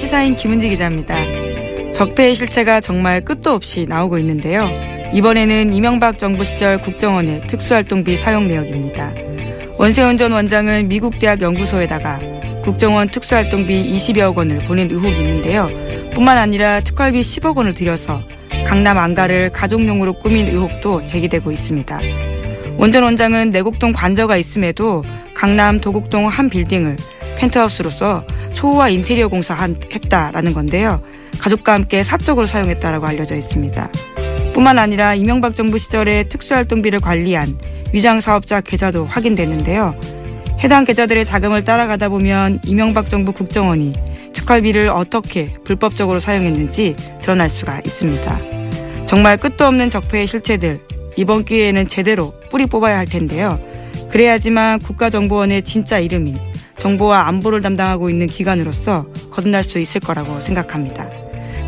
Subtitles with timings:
[0.00, 1.14] 시사인 김은지 기자입니다.
[1.92, 4.66] 적폐의 실체가 정말 끝도 없이 나오고 있는데요.
[5.12, 9.12] 이번에는 이명박 정부 시절 국정원의 특수활동비 사용 내역입니다.
[9.76, 12.18] 원세훈 전 원장은 미국 대학 연구소에다가
[12.62, 15.68] 국정원 특수활동비 20여억 원을 보낸 의혹이 있는데요.
[16.14, 18.22] 뿐만 아니라 특활비 10억 원을 들여서
[18.66, 22.00] 강남 안가를 가족용으로 꾸민 의혹도 제기되고 있습니다.
[22.78, 25.04] 원전 원장은 내곡동 관저가 있음에도
[25.34, 26.96] 강남 도곡동 한 빌딩을
[27.40, 31.02] 펜트하우스로서 초호화 인테리어 공사했다라는 건데요.
[31.40, 33.88] 가족과 함께 사적으로 사용했다라고 알려져 있습니다.
[34.52, 37.46] 뿐만 아니라 이명박 정부 시절에 특수활동비를 관리한
[37.92, 39.98] 위장 사업자 계좌도 확인됐는데요.
[40.62, 43.92] 해당 계좌들의 자금을 따라가다 보면 이명박 정부 국정원이
[44.34, 48.38] 특활비를 어떻게 불법적으로 사용했는지 드러날 수가 있습니다.
[49.06, 50.80] 정말 끝도 없는 적폐의 실체들
[51.16, 53.58] 이번 기회에는 제대로 뿌리 뽑아야 할 텐데요.
[54.10, 56.36] 그래야지만 국가정보원의 진짜 이름인
[56.80, 61.08] 정보와 안보를 담당하고 있는 기관으로서 거듭날 수 있을 거라고 생각합니다.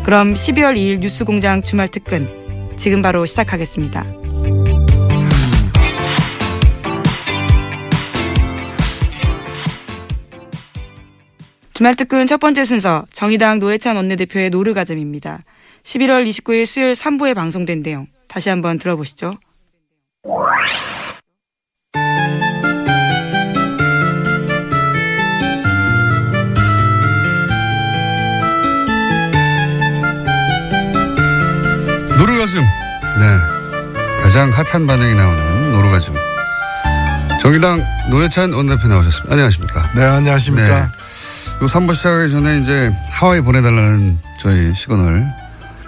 [0.03, 2.27] 그럼 12월 2일 뉴스공장 주말 특근
[2.77, 4.03] 지금 바로 시작하겠습니다.
[11.75, 15.43] 주말 특근 첫 번째 순서 정의당 노회찬 원내대표의 노르가즘입니다.
[15.83, 19.35] 11월 29일 수요일 3부에 방송된 내용 다시 한번 들어보시죠.
[32.43, 32.61] 노르가즘.
[32.61, 34.21] 네.
[34.21, 36.13] 가장 핫한 반응이 나오는 노르가즘.
[37.41, 39.31] 정의당 노회찬 원내대표 나오셨습니다.
[39.31, 39.91] 안녕하십니까.
[39.95, 40.81] 네, 안녕하십니까.
[40.81, 45.25] 요 3부 시작하기 전에 이제 하와이 보내달라는 저희 시그널.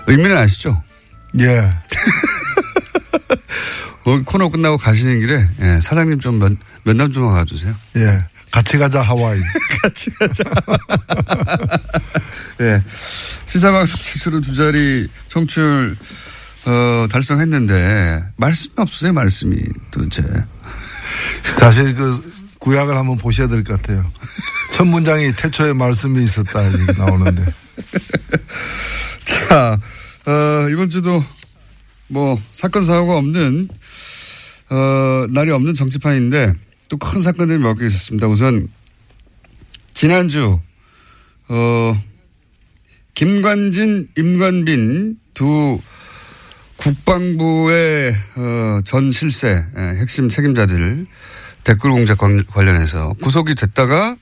[0.07, 0.81] 의미는 아시죠?
[1.39, 1.69] 예.
[4.25, 7.75] 코너 끝나고 가시는 길에 예, 사장님 좀 면, 면담 좀 가주세요.
[7.97, 8.19] 예.
[8.51, 9.41] 같이 가자, 하와이.
[9.83, 10.43] 같이 가자.
[12.61, 12.81] 예.
[13.45, 15.97] 시사방송 지수로 두 자리 청취율,
[16.65, 19.61] 어, 달성했는데, 말씀이 없으세요, 말씀이
[19.91, 20.23] 도대체.
[21.45, 24.11] 사실 그 구약을 한번 보셔야 될 것 같아요.
[24.73, 26.61] 첫 문장이 태초에 말씀이 있었다,
[26.97, 27.45] 나오는데.
[29.25, 29.79] 자,
[30.25, 31.23] 어, 이번 주도
[32.07, 33.69] 뭐, 사건, 사고가 없는,
[34.69, 36.53] 어, 날이 없는 정치판인데,
[36.87, 38.27] 또 큰 사건들이 몇 개 있었습니다.
[38.27, 38.67] 우선,
[39.93, 40.59] 지난주,
[41.47, 42.01] 어,
[43.15, 45.79] 김관진, 임관빈 두
[46.77, 51.05] 국방부의 어, 전 실세 예, 핵심 책임자들
[51.63, 54.15] 댓글 공작 관- 관련해서 구속이 됐다가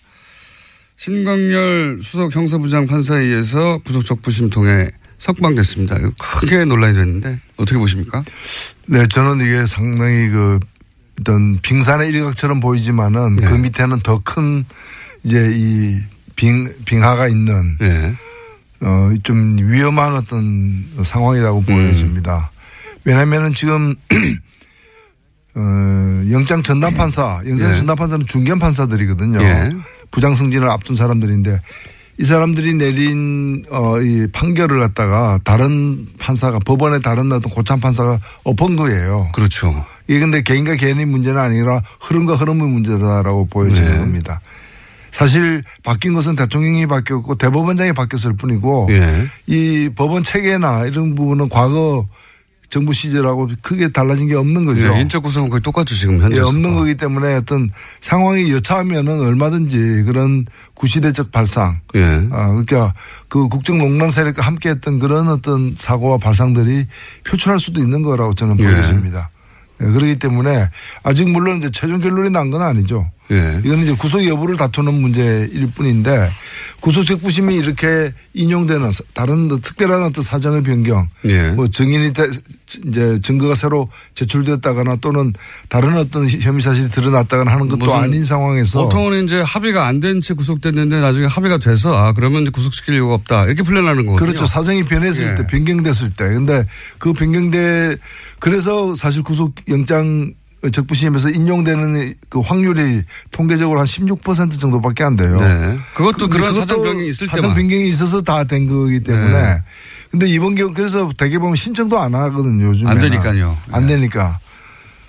[0.98, 5.98] 신광열 수석 형사부장 판사에 의해서 구속적 부심 통해 석방됐습니다.
[6.20, 8.24] 크게 논란이 됐는데 어떻게 보십니까?
[8.88, 10.60] 네, 저는 이게 상당히 그
[11.22, 13.46] 어떤 빙산의 일각처럼 보이지만은 네.
[13.46, 14.66] 그 밑에는 더 큰
[15.24, 16.00] 이제 이
[16.36, 18.14] 빙, 빙하가 있는 예.
[18.84, 21.66] 어, 좀 위험한 어떤 상황이라고 음.
[21.66, 22.52] 보여집니다.
[23.06, 23.96] 왜냐면은 지금,
[25.56, 25.62] 어,
[26.32, 27.76] 영장 전담 판사, 영장 예.
[27.76, 29.42] 전담 판사는 중견 판사들이거든요.
[29.42, 29.72] 예.
[30.12, 31.62] 부장 승진을 앞둔 사람들인데
[32.20, 38.76] 이 사람들이 내린 어, 이 판결을 갖다가 다른 판사가 법원의 다른 어떤 고참 판사가 엎은
[38.76, 39.30] 거예요.
[39.34, 39.86] 그렇죠.
[40.08, 43.98] 이게 근데 개인과 개인의 문제는 아니라 흐름과 흐름의 문제다라고 보여지는 네.
[43.98, 44.42] 겁니다.
[45.14, 49.28] 사실 바뀐 것은 대통령이 바뀌었고 대법원장이 바뀌었을 뿐이고 예.
[49.48, 52.08] 이 법원 체계나 이런 부분은 과거
[52.70, 54.92] 정부 시절하고 크게 달라진 게 없는 거죠.
[54.96, 56.38] 예, 인적 구성은 거의 똑같죠 지금 현재.
[56.38, 57.70] 예, 없는 거기 때문에 어떤
[58.02, 59.78] 상황이 여차하면은 얼마든지
[60.08, 61.82] 그런 구시대적 발상.
[61.94, 62.28] 예.
[62.32, 62.96] 아, 그러니까
[63.28, 66.88] 그 국정 농단 세력과 함께 했던 그런 어떤 사고와 발상들이
[67.26, 68.64] 표출할 수도 있는 거라고 저는 예.
[68.64, 69.30] 보여집니다.
[69.82, 70.70] 예, 그렇기 때문에
[71.04, 73.08] 아직 물론 이제 최종 결론이 난 건 아니죠.
[73.32, 73.62] 예.
[73.64, 76.30] 이거는 이제 구속 여부를 다투는 문제일 뿐인데
[76.82, 81.52] 구속적 부심이 이렇게 인용되는 사- 다른 특별한 어떤 사정의 변경, 예.
[81.52, 82.30] 뭐 증인이 대-
[82.88, 85.32] 이제 증거가 새로 제출됐다거나 또는
[85.70, 90.34] 다른 어떤 혐의 사실이 드러났다거나 하는 것도 아닌 상황에서 보통은 이제 합의가 안 된 채
[90.34, 94.26] 구속됐는데 나중에 합의가 돼서 아 그러면 구속시킬 이유가 없다 이렇게 풀려나는 거거든요.
[94.28, 94.46] 그렇죠.
[94.46, 95.36] 사정이 변했을 예.
[95.36, 96.26] 때, 변경됐을 때.
[96.26, 96.66] 근데
[96.98, 97.98] 그 변경돼,
[98.40, 100.34] 그래서 사실 구속 영장
[100.72, 105.40] 적부심에서 인용되는 그 확률이 통계적으로 한 16% 정도밖에 안 돼요.
[105.40, 105.78] 네.
[105.94, 107.56] 그것도 그런 그것도 사정 변경이 있을 사정 때만.
[107.58, 109.32] 변경이 있어서 다 된 거기 때문에.
[109.34, 109.62] 네.
[110.12, 112.68] 근데 이번 경우 그래서 대개 보면 신청도 안 하거든요.
[112.68, 113.58] 요즘에 안 되니까요.
[113.72, 113.96] 안 네.
[113.96, 114.40] 되니까.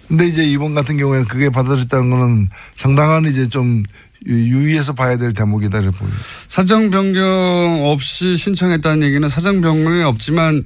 [0.09, 3.83] 근데 이제 이번 같은 경우에는 그게 받아들였다는 거는 상당한 이제 좀
[4.27, 6.15] 유의해서 봐야 될 대목이다 이렇게 보여요.
[6.49, 10.65] 사정 변경 없이 신청했다는 얘기는 사정 변경이 없지만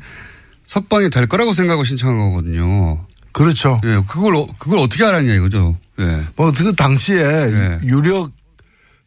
[0.65, 3.01] 석방이 될 거라고 생각하고 신청한 거거든요.
[3.39, 3.81] 그렇죠.
[3.85, 5.77] 예, 그걸 어- 그걸 어떻게 알았냐 이거죠.
[6.01, 6.25] 예.
[6.37, 7.17] 뭐그 당시에
[7.51, 7.79] 네.
[7.85, 8.31] 유력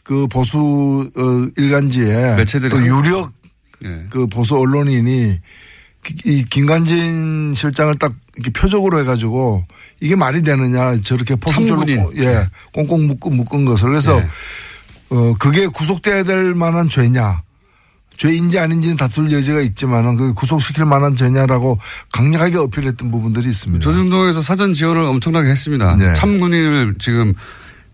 [0.03, 3.31] 그 보수 어, 일간지에 매체들이 또 유력
[3.85, 4.05] 예.
[4.09, 5.39] 그 보수 언론인이
[6.03, 9.63] 기- 이 김관진 실장을 딱 이렇게 표적으로 해가지고
[10.01, 12.03] 이게 말이 되느냐 저렇게 참군인.
[12.03, 14.27] 꽁- 예 꽁꽁 묶은 묶은 것을 그래서 네.
[15.09, 17.43] 어 그게 구속돼야 될 만한 죄냐
[18.21, 21.79] 죄인지 아닌지는 다툴 여지가 있지만은 그 구속시킬 만한 죄냐라고
[22.11, 23.83] 강력하게 어필했던 부분들이 있습니다.
[23.83, 25.95] 조중동에서 사전 지원을 엄청나게 했습니다.
[25.95, 26.13] 네.
[26.13, 27.33] 참군인을 지금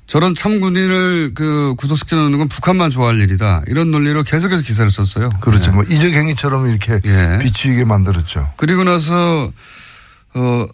[0.05, 3.63] 저런 참군인을 그 구속시켜 놓는 건 북한만 좋아할 일이다.
[3.67, 5.29] 이런 논리로 계속해서 기사를 썼어요.
[5.39, 5.71] 그렇죠.
[5.71, 5.77] 네.
[5.77, 7.39] 뭐 이적 행위처럼 이렇게 예.
[7.41, 8.49] 비추이게 만들었죠.
[8.57, 9.49] 그리고 나서
[10.33, 10.67] 어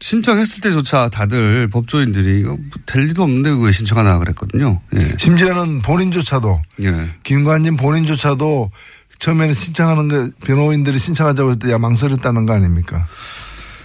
[0.00, 4.80] 신청했을 때조차 다들 법조인들이 이거 뭐될 리도 없는데 왜 신청하나 그랬거든요.
[4.96, 5.14] 예.
[5.18, 7.08] 심지어는 본인조차도 예.
[7.22, 8.70] 김관진 본인조차도
[9.18, 13.06] 처음에는 신청하는 거 변호인들이 신청하자고 했을 때야 망설였다는 거 아닙니까?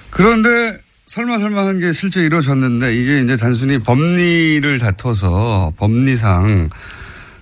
[0.10, 0.78] 그런데
[1.08, 6.70] 설마 설마 한 게 실제 이루어졌는데 이게 이제 단순히 법리를 다퉈서 법리상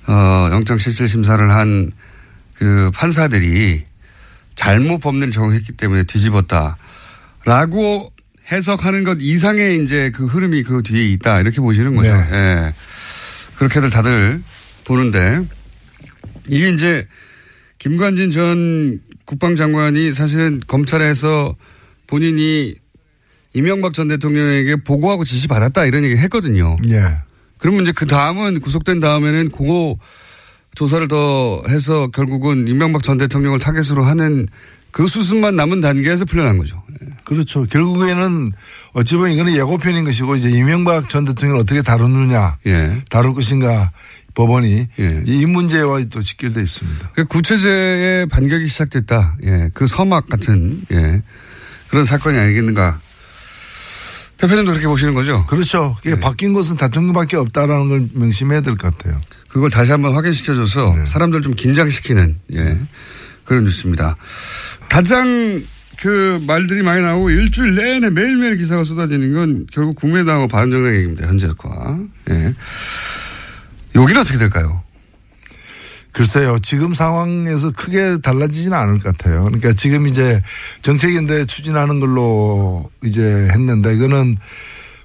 [0.07, 1.91] 어 영장실질 심사를 한
[2.59, 3.85] 그 판사들이
[4.53, 8.11] 잘못 법리를 적용했기 때문에 뒤집었다라고
[8.51, 12.11] 해석하는 것 이상의 이제 그 흐름이 그 뒤에 있다 이렇게 보시는 거죠.
[12.11, 12.27] 네.
[12.31, 12.73] 예.
[13.57, 14.41] 그렇게들 다들
[14.85, 15.41] 보는데
[16.47, 17.07] 이게 이제
[17.77, 21.55] 김관진 전 국방장관이 사실은 검찰에서
[22.07, 22.75] 본인이
[23.53, 26.77] 이명박 전 대통령에게 보고하고 지시 받았다 이런 얘기 했거든요.
[26.89, 27.17] 예.
[27.57, 29.95] 그러면 이제 그 다음은 구속된 다음에는 그거
[30.75, 34.47] 조사를 더 해서 결국은 이명박 전 대통령을 타겟으로 하는
[34.91, 36.81] 그 수순만 남은 단계에서 풀려난 거죠.
[37.23, 37.65] 그렇죠.
[37.65, 38.51] 결국에는
[38.93, 43.01] 어찌 보면 이거는 예고편인 것이고 이제 이명박 전 대통령을 어떻게 다루느냐, 예.
[43.09, 43.91] 다룰 것인가
[44.35, 45.23] 법원이 예.
[45.25, 47.11] 이 문제와 또 직결돼 있습니다.
[47.13, 49.37] 그 구체제의 반격이 시작됐다.
[49.43, 49.69] 예.
[49.73, 51.21] 그 서막 같은, 예.
[51.89, 52.99] 그런 사건이 아니겠는가.
[54.37, 55.45] 대표님도 그렇게 보시는 거죠?
[55.47, 55.97] 그렇죠.
[56.05, 56.17] 네.
[56.17, 59.17] 바뀐 것은 대통령밖에 없다라는 걸 명심해야 될 것 같아요.
[59.49, 61.05] 그걸 다시 한번 확인시켜줘서 네.
[61.07, 62.79] 사람들 좀 긴장시키는 예
[63.43, 64.15] 그런 뉴스입니다.
[64.87, 65.61] 가장
[66.01, 71.27] 그 말들이 많이 나오고 일주일 내내 매일매일 기사가 쏟아지는 건 결국 국민의당하고 바른정당 얘기입니다.
[71.27, 71.99] 현재과
[72.31, 72.53] 예
[73.95, 74.81] 여기는 어떻게 될까요?
[76.11, 76.57] 글쎄요.
[76.61, 79.43] 지금 상황에서 크게 달라지지는 않을 것 같아요.
[79.43, 80.41] 그러니까 지금 이제
[80.81, 83.21] 정책인데 추진하는 걸로 이제
[83.51, 84.35] 했는데 이거는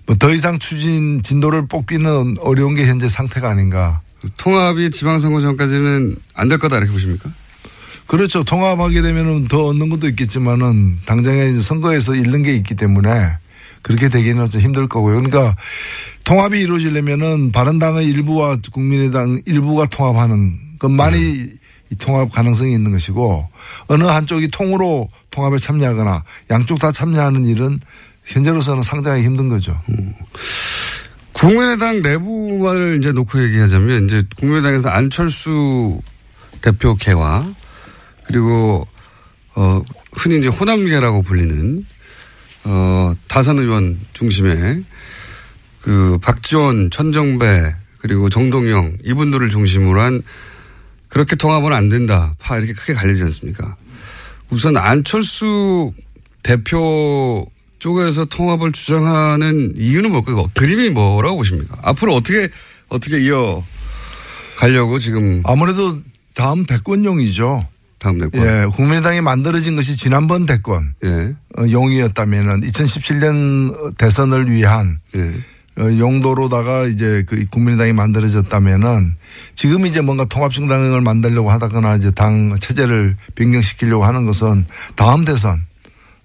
[0.07, 4.01] 뭐 더 이상 추진 진도를 뽑기는 어려운 게 현재 상태가 아닌가.
[4.37, 7.31] 통합이 지방선거 전까지는 안 될 거다 이렇게 보십니까?
[8.07, 8.45] 그렇죠.
[8.45, 13.39] 통합하게 되면은 더 얻는 것도 있겠지만은 당장에 선거에서 잃는 게 있기 때문에
[13.83, 15.17] 그렇게 되기는 좀 힘들 거고요.
[15.17, 15.57] 그러니까
[16.25, 21.47] 통합이 이루어지려면은 바른당의 일부와 국민의당 일부가 통합하는 것만이
[21.91, 23.49] 이 통합 가능성이 있는 것이고
[23.89, 27.79] 어느 한쪽이 통으로 통합에 참여하거나 양쪽 다 참여하는 일은
[28.25, 29.79] 현재로서는 상당히 힘든 거죠.
[31.35, 36.01] 국민의당 내부를 이제 놓고 얘기하자면 이제 국민의당에서 안철수
[36.63, 37.45] 대표계와
[38.27, 38.87] 그리고
[39.55, 41.85] 어 흔히 이제 호남계라고 불리는
[42.65, 44.85] 어 다선 의원 중심의
[45.83, 50.23] 그 박지원, 천정배 그리고 정동영 이분들을 중심으로 한
[51.09, 52.35] 그렇게 통합은 안 된다.
[52.39, 53.77] 파 이렇게 크게 갈리지 않습니까?
[54.51, 55.93] 우선 안철수
[56.43, 57.47] 대표
[57.79, 60.51] 쪽에서 통합을 주장하는 이유는 뭘까요?
[60.55, 61.77] 그림이 뭐라고 보십니까?
[61.83, 62.49] 앞으로 어떻게
[62.89, 63.65] 어떻게 이어
[64.57, 66.01] 가려고 지금 아무래도
[66.35, 67.67] 다음 대권용이죠.
[68.05, 68.47] 다음 대권.
[68.47, 71.35] 예, 국민의당이 만들어진 것이 지난번 대권 예.
[71.59, 75.33] 어, 용이었다면은 2017년 대선을 위한 예.
[75.81, 79.15] 어, 용도로다가 이제 그 국민의당이 만들어졌다면은
[79.55, 85.63] 지금 이제 뭔가 통합정당을 만들려고 하다거나 이제 당 체제를 변경시키려고 하는 것은 다음 대선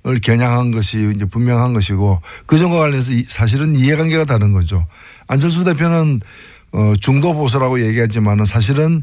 [0.08, 4.86] 을 겨냥한 것이 이제 분명한 것이고 그전과 관련해서 이- 사실은 이해관계가 다른 거죠.
[5.28, 6.22] 안철수 대표는
[6.72, 9.02] 어, 중도 보수라고 얘기하지만은 사실은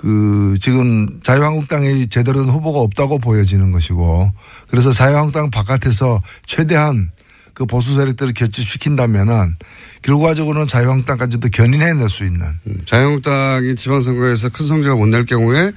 [0.00, 4.32] 그 지금 자유한국당에 제대로 된 후보가 없다고 보여지는 것이고
[4.70, 7.10] 그래서 자유한국당 바깥에서 최대한
[7.52, 9.56] 그 보수 세력들을 결집시킨다면은
[10.00, 12.46] 결과적으로는 자유한국당까지도 견인해낼 수 있는.
[12.86, 15.72] 자유한국당이 지방선거에서 큰 성적을 못 낼 경우에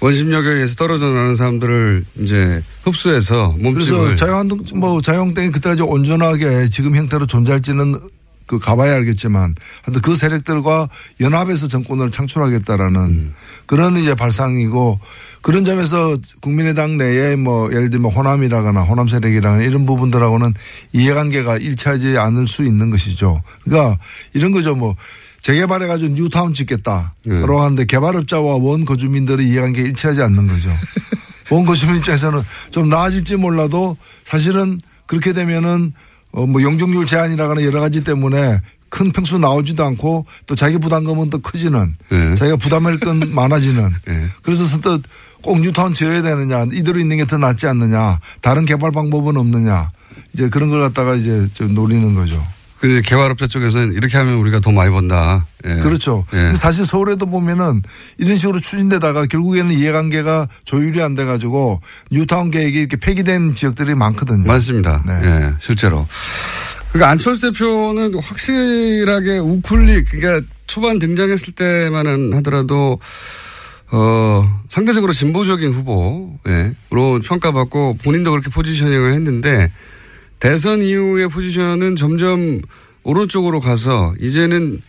[0.00, 6.96] 원심력에 의해서 떨어져 나는 사람들을 이제 흡수해서 그래서 몸집을 자유한동 뭐 자유한국당이 그때까지 온전하게 지금
[6.96, 8.00] 형태로 존재할지는
[8.46, 10.88] 그 가봐야 알겠지만 하여튼 그 세력들과
[11.20, 13.34] 연합해서 정권을 창출하겠다라는 음.
[13.66, 15.00] 그런 이제 발상이고
[15.40, 20.54] 그런 점에서 국민의당 내에 뭐 예를 들면 호남이라거나 호남 세력이라거나 이런 부분들하고는
[20.92, 23.42] 이해관계가 일치하지 않을 수 있는 것이죠.
[23.64, 23.98] 그러니까
[24.34, 24.94] 이런 거죠 뭐
[25.40, 27.12] 재개발해가지고 뉴타운 짓겠다.
[27.24, 27.40] 네.
[27.40, 30.70] 라고 하는데 개발업자와 원 거주민들의 이해관계가 일치하지 않는 거죠.
[31.50, 35.92] 원 거주민 입장에서는 좀 나아질지 몰라도 사실은 그렇게 되면은
[36.32, 41.38] 어 뭐 용적률 제한이라거나 여러 가지 때문에 큰 평수 나오지도 않고 또 자기 부담금은 더
[41.38, 42.34] 커지는 네.
[42.34, 44.26] 자기가 부담할 건 많아지는 네.
[44.42, 45.02] 그래서 선뜻
[45.42, 49.90] 꼭 뉴타운 지어야 되느냐 이대로 있는 게 더 낫지 않느냐 다른 개발 방법은 없느냐
[50.34, 52.42] 이제 그런 걸 갖다가 이제 좀 노리는 거죠.
[52.82, 55.46] 그 이제 개발업자 쪽에서는 이렇게 하면 우리가 더 많이 번다.
[55.64, 55.76] 예.
[55.76, 56.26] 그렇죠.
[56.34, 56.52] 예.
[56.54, 57.80] 사실 서울에도 보면은
[58.18, 64.44] 이런 식으로 추진되다가 결국에는 이해관계가 조율이 안 돼가지고 뉴타운 계획이 이렇게 폐기된 지역들이 많거든요.
[64.48, 65.00] 많습니다.
[65.06, 65.12] 네.
[65.22, 66.08] 예, 실제로.
[66.90, 72.98] 그러니까 안철수 대표는 확실하게 우쿨릭, 그러니까 초반 등장했을 때만은 하더라도
[73.92, 79.70] 어, 상대적으로 진보적인 후보, 예, 로 평가받고 본인도 그렇게 포지셔닝을 했는데
[80.42, 82.60] 대선 이후의 포지션은 점점
[83.04, 84.82] 오른쪽으로 가서 이제는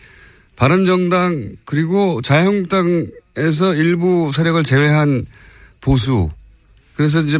[0.56, 5.24] 바른정당 그리고 자유한국당에서 일부 세력을 제외한
[5.80, 6.28] 보수
[6.96, 7.38] 그래서 이제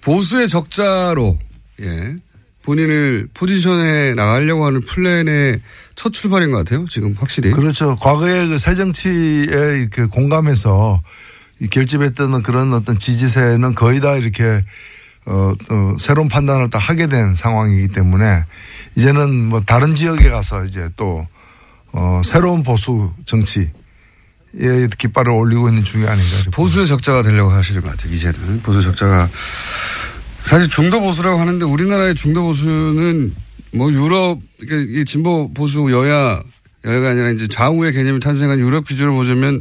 [0.00, 1.38] 보수의 적자로
[1.82, 2.16] 예
[2.62, 5.60] 본인을 포지션에 나가려고 하는 플랜의
[5.96, 6.86] 첫 출발인 것 같아요.
[6.88, 7.50] 지금 확실히.
[7.50, 7.94] 그렇죠.
[7.96, 11.02] 과거에 그 새정치에 이렇게 공감해서
[11.60, 14.64] 이 결집했던 그런 어떤 지지세는 거의 다 이렇게
[15.30, 18.44] 어, 또 새로운 판단을 다 하게 된 상황이기 때문에
[18.96, 21.24] 이제는 뭐 다른 지역에 가서 이제 또
[21.92, 23.68] 어, 새로운 보수 정치에
[24.98, 26.50] 깃발을 올리고 있는 중이 아닌가.
[26.50, 28.12] 보수의 적자가 되려고 하시는 것 같아요.
[28.12, 29.28] 이제는 보수 적자가
[30.42, 33.32] 사실 중도 보수라고 하는데 우리나라의 중도 보수는
[33.72, 36.42] 뭐 유럽 이게 진보 보수 여야
[36.84, 39.60] 여야가 아니라 이제 좌우의 개념이 탄생한 유럽 기준으로 보자면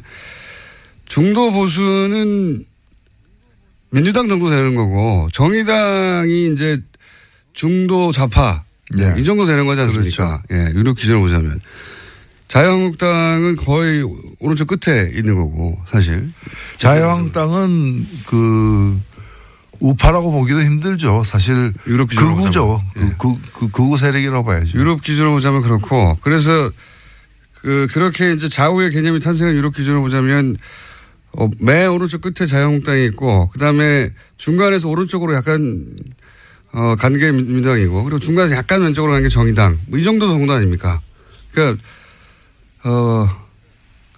[1.05, 2.65] 중도 보수는
[3.91, 6.81] 민주당 정도 되는 거고 정의당이 이제
[7.53, 9.13] 중도 좌파 네.
[9.17, 10.41] 이 정도 되는 거지 않습니까?
[10.51, 11.60] 예, 유럽 기준으로 보자면
[12.48, 14.03] 자유한국당은 거의
[14.39, 16.31] 오른쪽 끝에 있는 거고 사실
[16.77, 19.00] 자유한국당은 그
[19.79, 21.24] 우파라고 보기도 힘들죠.
[21.24, 22.81] 사실 유럽 기준으로 극우죠.
[22.96, 23.10] 보자면.
[23.12, 23.15] 예.
[23.17, 24.77] 그, 그, 그 극우 세력이라고 봐야죠.
[24.77, 26.72] 유럽 기준으로 보자면 그렇고 그래서
[27.62, 30.58] 그 그렇게 이제 좌우의 개념이 탄생한 유럽 기준으로 보자면
[31.33, 35.86] 어, 맨 오른쪽 끝에 자유한국당이 있고 그다음에 중간에서 오른쪽으로 약간
[36.71, 41.01] 어, 간게 민주당이고 그리고 중간에서 약간 왼쪽으로 간 게 정의당 뭐 이 정도 정도 아닙니까?
[41.51, 41.81] 그러니까
[42.83, 43.27] 어.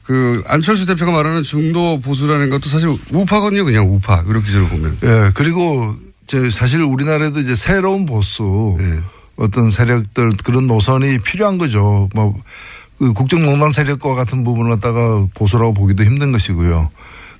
[0.03, 4.97] 그 안철수 대표가 말하는 중도 보수라는 것도 사실 우파거든요, 그냥 우파 유럽 기준으로 보면.
[5.03, 5.93] 예, 그리고
[6.27, 8.99] 제 사실 우리나라에도 이제 새로운 보수 예.
[9.37, 12.09] 어떤 세력들 그런 노선이 필요한 거죠.
[12.13, 12.41] 뭐, 그
[13.09, 16.89] 국정농단 세력과 같은 부분을 갖다가 보수라고 보기도 힘든 것이고요.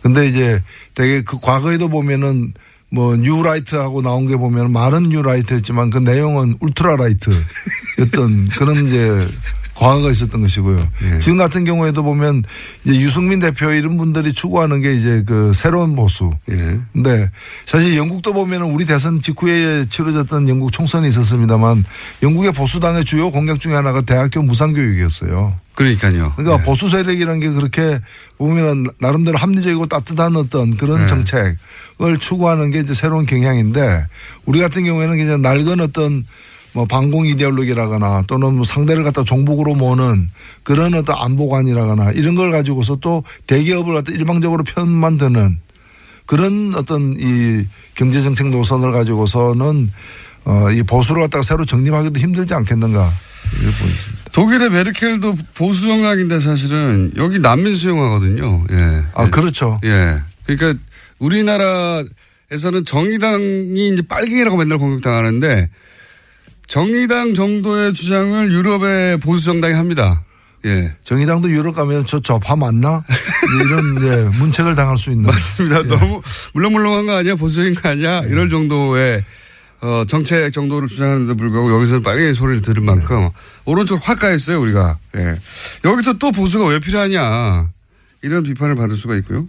[0.02, 0.64] 근데 이제
[0.96, 2.54] 되게 그 과거에도 보면은
[2.90, 9.28] 뭐 뉴라이트하고 나온 게 보면 말은 뉴라이트였지만 그 내용은 울트라라이트였던 그런 이제
[9.82, 10.88] 과거가 있었던 것이고요.
[11.04, 11.20] 예.
[11.20, 12.44] 지금 같은 경우에도 보면
[12.86, 16.30] 이제 유승민 대표 이런 분들이 추구하는 게 이제 그 새로운 보수.
[16.52, 16.80] 예.
[16.94, 17.32] 근데
[17.66, 21.84] 사실 영국도 보면은 우리 대선 직후에 치러졌던 영국 총선이 있었습니다만
[22.22, 25.56] 영국의 보수당의 주요 공약 중에 하나가 대학교 무상교육이었어요.
[25.74, 26.34] 그러니까요.
[26.36, 26.64] 그러니까 예.
[26.64, 28.00] 보수 세력이라는 게 그렇게
[28.38, 31.08] 보면은 나름대로 합리적이고 따뜻한 어떤 그런 네.
[31.08, 34.06] 정책을 추구하는 게 이제 새로운 경향인데
[34.46, 36.24] 우리 같은 경우에는 그냥 낡은 어떤
[36.74, 40.30] 뭐 반공 이데올로기라거나 또는 뭐 상대를 갖다 종북으로 모는
[40.64, 45.58] 그런 어떤 안보관이라거나 이런 걸 가지고서 또 대기업을 갖다 일방적으로 편만 드는
[46.26, 49.92] 그런 어떤 이 경제정책 노선을 가지고서는
[50.46, 53.12] 어, 이 보수를 갖다가 새로 정립하기도 힘들지 않겠는가.
[54.32, 58.64] 독일의 메르켈도 보수 정당인데 사실은 여기 난민 수용하거든요.
[58.72, 59.04] 예.
[59.14, 59.78] 아, 그렇죠.
[59.84, 60.22] 예.
[60.46, 60.82] 그러니까
[61.20, 65.70] 우리나라에서는 정의당이 이제 빨갱이라고 맨날 공격당하는데
[66.72, 70.24] 정의당 정도의 주장을 유럽의 보수 정당이 합니다.
[70.64, 70.94] 예.
[71.04, 73.04] 정의당도 유럽 가면 저 좌파 맞나?
[73.60, 75.26] 이런 예, 문책을 당할 수 있는.
[75.26, 75.84] 맞습니다.
[75.84, 76.22] 너무
[76.54, 77.36] 물렁물렁한 거 아니야?
[77.36, 78.22] 보수적인 거 아니야?
[78.22, 79.22] 이럴 정도의
[79.82, 83.28] 어, 정책 정도를 주장하는데 불구하고 여기서는 빨갱이 소리를 들은 만큼
[83.66, 84.98] 오른쪽 확 가했어요, 우리가.
[85.18, 85.40] 예.
[85.84, 87.68] 여기서 또 보수가 왜 필요하냐.
[88.22, 89.46] 이런 비판을 받을 수가 있고요.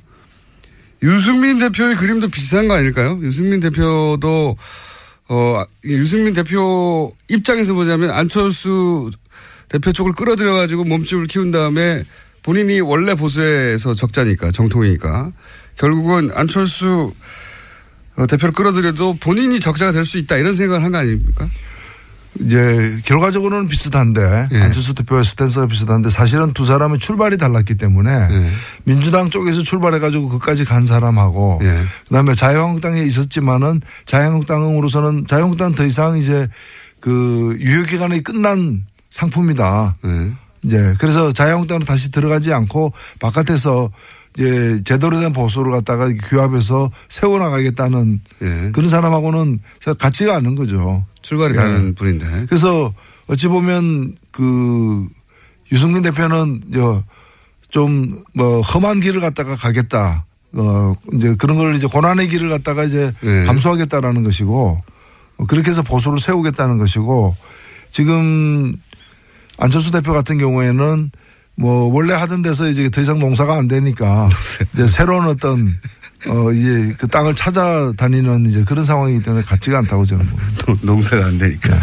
[1.05, 3.21] 유승민 대표의 그림도 비슷한 거 아닐까요?
[3.23, 4.57] 유승민 대표도
[5.33, 9.11] 어, 유승민 대표 입장에서 보자면 안철수
[9.69, 12.05] 대표 쪽을 끌어들여가지고 몸집을 키운 다음에
[12.43, 15.33] 본인이 원래 보수에서 적자니까, 정통이니까.
[15.79, 17.15] 결국은 안철수
[18.17, 21.49] 어, 대표를 끌어들여도 본인이 적자가 될 수 있다 이런 생각을 한 거 아닙니까?
[22.41, 24.63] 이제 결과적으로는 비슷한데 예.
[24.63, 28.51] 안철수 대표의 스탠스가 비슷한데 사실은 두 사람의 출발이 달랐기 때문에 예.
[28.85, 31.83] 민주당 쪽에서 출발해가지고 그까지 간 사람하고 예.
[32.09, 36.49] 그다음에 자유한국당에 있었지만은 자유한국당으로서는 자유한국당 더 이상 이제
[37.01, 39.97] 그 유효 기간이 끝난 상품이다.
[40.03, 40.33] 네.
[40.65, 43.91] 이제 그래서 자유한국당으로 다시 들어가지 않고 바깥에서
[44.39, 48.71] 이제 제대로 된 보수를 갖다가 규합해서 세워나가겠다는 예.
[48.73, 49.59] 그런 사람하고는
[49.99, 51.05] 같지가 않은 거죠.
[51.23, 51.57] 출발이 예.
[51.57, 52.47] 다른 분인데.
[52.47, 52.93] 그래서
[53.27, 55.07] 어찌 보면 그
[55.71, 56.63] 유승민 대표는
[57.71, 60.27] 좀뭐 험한 길을 갖다가 가겠다.
[60.55, 63.45] 어 이제 그런 걸 이제 고난의 길을 갖다가 이제 네.
[63.45, 64.77] 감수하겠다라는 것이고
[65.39, 67.35] 어, 그렇게 해서 보수를 세우겠다는 것이고
[67.91, 68.77] 지금
[69.57, 71.11] 안철수 대표 같은 경우에는
[71.55, 74.29] 뭐 원래 하던 데서 이제 더 이상 농사가 안 되니까
[74.75, 75.75] 이제 새로운 어떤
[76.29, 80.53] 어 이제 그 땅을 찾아다니는 이제 그런 상황이기 때문에 같지가 않다고 저는 봅니다.
[80.67, 81.71] 농- 농사가 안 되니까.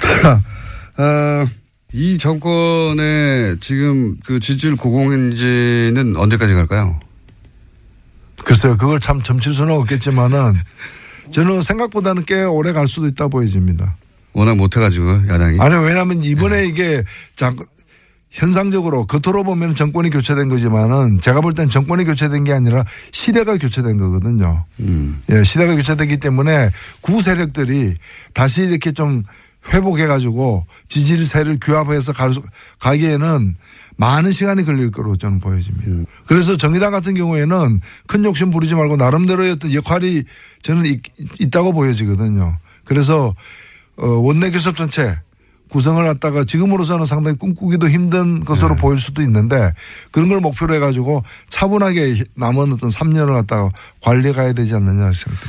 [0.00, 0.42] 자,
[1.02, 1.46] 어,
[1.92, 7.00] 이 정권의 지금 그 지지율 고공인지는 언제까지 갈까요?
[8.44, 10.54] 글쎄요, 그걸 참 점칠 수는 없겠지만은
[11.30, 13.96] 저는 생각보다는 꽤 오래 갈 수도 있다 보여집니다.
[14.32, 15.58] 워낙 못해가지고 야당이.
[15.60, 17.02] 아니, 왜냐하면 이번에 이게
[17.34, 17.56] 장,
[18.36, 23.96] 현상적으로 겉으로 보면 정권이 교체된 거지만은 제가 볼 땐 정권이 교체된 게 아니라 시대가 교체된
[23.96, 24.66] 거거든요.
[24.80, 25.22] 음.
[25.30, 27.94] 예, 시대가 교체되기 때문에 구 세력들이
[28.34, 29.22] 다시 이렇게 좀
[29.72, 32.42] 회복해가지고 지지세를 규합해서 갈 수,
[32.78, 33.56] 가기에는
[33.96, 36.08] 많은 시간이 걸릴 거로 저는 보여집니다.
[36.26, 40.24] 그래서 정의당 같은 경우에는 큰 욕심 부리지 말고 나름대로의 어떤 역할이
[40.60, 41.00] 저는 있,
[41.40, 42.58] 있다고 보여지거든요.
[42.84, 43.34] 그래서
[43.96, 45.18] 어, 원내 교섭 전체
[45.68, 49.72] 구성을 갖다가 지금으로서는 상당히 꿈꾸기도 힘든 것으로 보일 수도 있는데
[50.10, 53.70] 그런 걸 목표로 해가지고 차분하게 남은 어떤 3년을 갖다가
[54.02, 55.40] 관리해 가야 되지 않느냐 생각됩니다.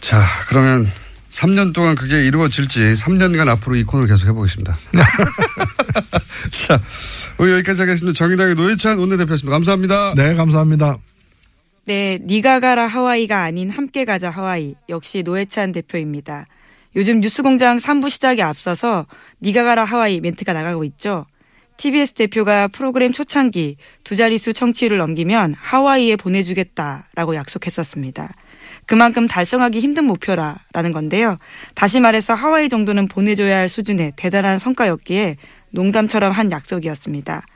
[0.00, 0.90] 자, 그러면
[1.30, 4.76] 3년 동안 그게 이루어질지 3년간 앞으로 이 코너를 계속 해보겠습니다.
[6.50, 6.80] 자,
[7.38, 8.16] 오늘 여기까지 하겠습니다.
[8.16, 9.52] 정의당의 노회찬 원내대표였습니다.
[9.52, 10.14] 감사합니다.
[10.16, 10.96] 네, 감사합니다.
[11.86, 14.74] 네, 니가 가라 하와이가 아닌 함께 가자 하와이.
[14.88, 16.46] 역시 노회찬 대표입니다.
[16.96, 19.06] 요즘 뉴스공장 3부 시작에 앞서서
[19.42, 21.26] 니가 가라 하와이 멘트가 나가고 있죠.
[21.76, 28.34] TBS 대표가 프로그램 초창기 두 자릿수 청취율을 넘기면 하와이에 보내주겠다라고 약속했었습니다.
[28.86, 31.38] 그만큼 달성하기 힘든 목표라라는 건데요.
[31.74, 35.36] 다시 말해서 하와이 정도는 보내줘야 할 수준의 대단한 성과였기에
[35.70, 37.46] 농담처럼 한 약속이었습니다.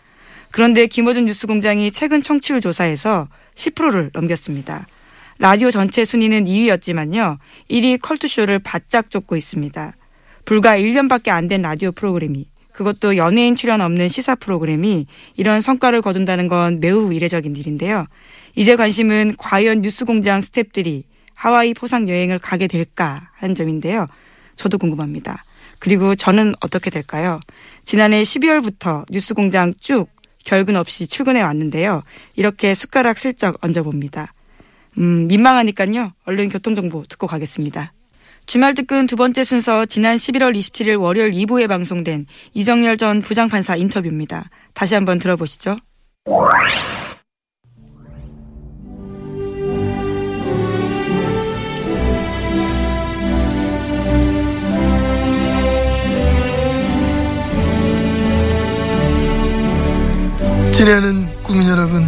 [0.50, 4.86] 그런데 김어준 뉴스공장이 최근 청취율 조사에서 10%를 넘겼습니다.
[5.38, 7.38] 라디오 전체 순위는 2위였지만요.
[7.70, 9.94] 1위 컬투쇼를 바짝 쫓고 있습니다.
[10.44, 16.48] 불과 1년밖에 안 된 라디오 프로그램이 그것도 연예인 출연 없는 시사 프로그램이 이런 성과를 거둔다는
[16.48, 18.06] 건 매우 이례적인 일인데요.
[18.54, 24.06] 이제 관심은 과연 뉴스공장 스탭들이 하와이 포상 여행을 가게 될까 하는 점인데요.
[24.56, 25.44] 저도 궁금합니다.
[25.78, 27.40] 그리고 저는 어떻게 될까요?
[27.84, 30.08] 지난해 12월부터 뉴스공장 쭉
[30.44, 32.02] 결근 없이 출근해 왔는데요.
[32.36, 34.32] 이렇게 숟가락 슬쩍 얹어봅니다.
[34.98, 36.12] 음, 민망하니까요.
[36.24, 37.92] 얼른 교통정보 듣고 가겠습니다.
[38.46, 44.50] 주말 특근 두 번째 순서 지난 11월 27일 월요일 2부에 방송된 이정열 전 부장판사 인터뷰입니다.
[44.74, 45.76] 다시 한번 들어보시죠.
[60.72, 62.02] 지내는 국민 여러분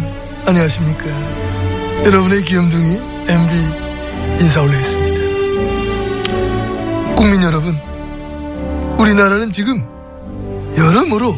[0.45, 1.05] 안녕하십니까
[2.05, 3.55] 여러분의 귀염둥이 MB
[4.41, 5.17] 인사 올리겠습니다.
[7.15, 7.77] 국민 여러분
[8.97, 9.83] 우리나라는 지금
[10.77, 11.35] 여러모로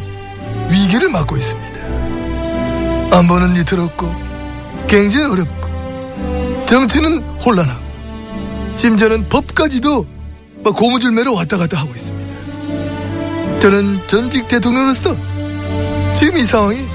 [0.70, 1.70] 위기를 맞고 있습니다.
[3.16, 4.14] 안보는 위태롭고
[4.86, 7.80] 경제는 어렵고 정치는 혼란하고
[8.74, 10.06] 심지어는 법까지도
[10.62, 12.30] 막 고무줄매로 왔다 갔다 하고 있습니다.
[13.60, 15.16] 저는 전직 대통령으로서
[16.14, 16.86] 지금 이 상황이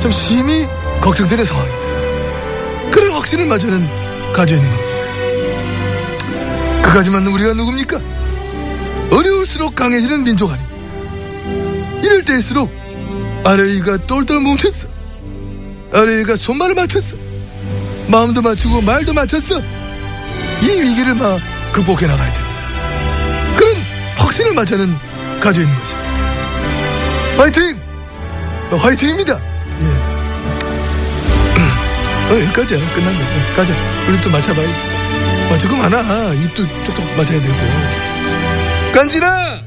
[0.00, 0.66] 참 심히
[1.00, 1.44] 걱정되는.
[1.44, 1.77] 그런
[3.18, 4.98] 확신을 마저는 가지고 있는 겁니다.
[6.82, 8.00] 그까지만 우리가 누굽니까?
[9.10, 10.76] 어려울수록 강해지는 민족 아닙니까?
[12.04, 12.70] 이럴 때일수록
[13.44, 14.86] 아래위가 똘똘 뭉쳤어.
[15.92, 17.16] 아래위가 손발을 맞췄어.
[18.06, 19.60] 마음도 맞추고 말도 맞췄어.
[20.62, 21.40] 이 위기를 막
[21.72, 22.54] 극복해 나가야 됩니다.
[23.56, 23.76] 그런
[24.16, 24.96] 확신을 마저는
[25.40, 26.08] 가지고 있는 것입니다.
[27.38, 27.80] 화이팅!
[28.70, 29.47] 어, 화이팅입니다.
[32.28, 32.78] 어, 예, 여기까지야.
[32.94, 33.26] 끝난 거야.
[33.50, 33.74] 예, 가자.
[34.08, 34.82] 우리 또 맞춰봐야지.
[35.50, 35.98] 맞추고 아, 많아.
[35.98, 37.54] 아, 입도 쪽쪽 맞아야 되고.
[38.92, 39.60] 간지나!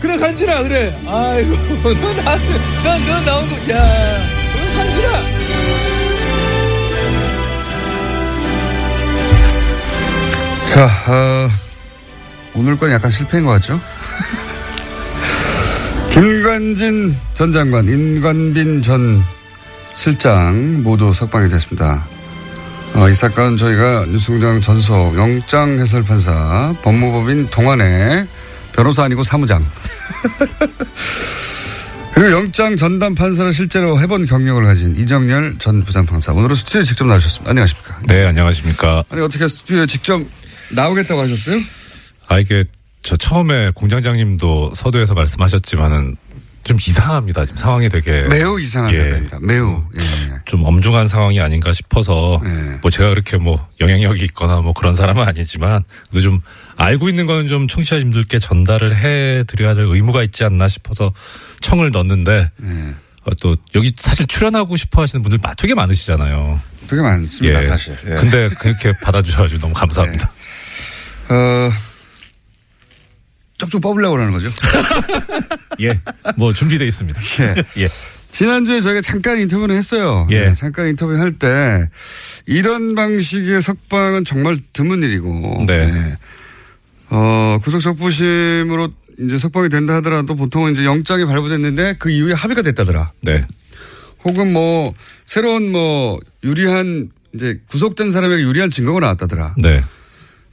[0.00, 0.94] 그래, 간지나, 그래.
[1.06, 4.18] 아이고, 너 나한테, 너 나온 거, 야.
[4.52, 5.22] 너 간지나!
[10.66, 11.50] 자, 어,
[12.54, 13.80] 오늘 건 약간 실패인 것 같죠?
[16.12, 19.22] 김관진 전 장관, 임관빈 전
[19.96, 22.06] 실장 모두 석방이 됐습니다.
[22.94, 28.26] 어, 이 사건 저희가 뉴스공장 전속 영장 해설 판사 법무법인 동안의
[28.72, 29.64] 변호사 아니고 사무장
[32.14, 37.50] 그리고 영장 전담 판사를 실제로 해본 경력을 가진 이정열 전 부장판사 오늘은 스튜디오에 직접 나오셨습니다.
[37.50, 37.98] 안녕하십니까?
[38.06, 39.04] 네, 안녕하십니까.
[39.10, 40.22] 아니 어떻게 스튜디오에 직접
[40.70, 41.60] 나오겠다고 하셨어요?
[42.28, 42.64] 아, 이게
[43.02, 46.16] 저 처음에 공장장님도 서두에서 말씀하셨지만은
[46.66, 47.44] 좀 이상합니다.
[47.44, 48.96] 지금 상황이 되게 매우 이상한 예.
[48.98, 49.38] 사람입니다.
[49.40, 50.02] 매우 예.
[50.46, 52.78] 좀 엄중한 상황이 아닌가 싶어서 네.
[52.82, 56.40] 뭐 제가 그렇게 뭐 영향력이 있거나 뭐 그런 사람은 아니지만 그래도 좀
[56.76, 61.12] 알고 있는 거는 좀 청취자님들께 전달을 해 드려야 될 의무가 있지 않나 싶어서
[61.60, 62.94] 청을 넣었는데 예.
[63.24, 66.60] 어, 또 여기 사실 출연하고 싶어 하시는 분들 마- 되게 많으시잖아요.
[66.88, 67.96] 되게 많습니다 사실.
[68.06, 68.14] 예.
[68.16, 70.32] 근데 그렇게 받아주셔가지고 너무 감사합니다.
[71.28, 71.70] 어,
[73.58, 74.50] 쪽쪽 뽑으려고 그러는 거죠.
[75.80, 75.98] 예.
[76.36, 77.20] 뭐 준비돼 있습니다.
[77.40, 77.54] 예.
[77.84, 77.88] 예.
[78.32, 80.26] 지난주에 저희가 잠깐 인터뷰를 했어요.
[80.30, 80.46] 예.
[80.48, 81.88] 네, 잠깐 인터뷰 할 때
[82.44, 85.64] 이런 방식의 석방은 정말 드문 일이고.
[85.66, 86.16] 네.
[87.08, 88.90] 어, 구속적부심으로
[89.20, 93.12] 이제 석방이 된다 하더라도 보통은 이제 영장이 발부됐는데 그 이후에 합의가 됐다더라.
[93.22, 93.42] 네.
[94.24, 94.92] 혹은 뭐
[95.24, 99.54] 새로운 뭐 유리한 이제 구속된 사람에게 유리한 증거가 나왔다더라.
[99.62, 99.82] 네.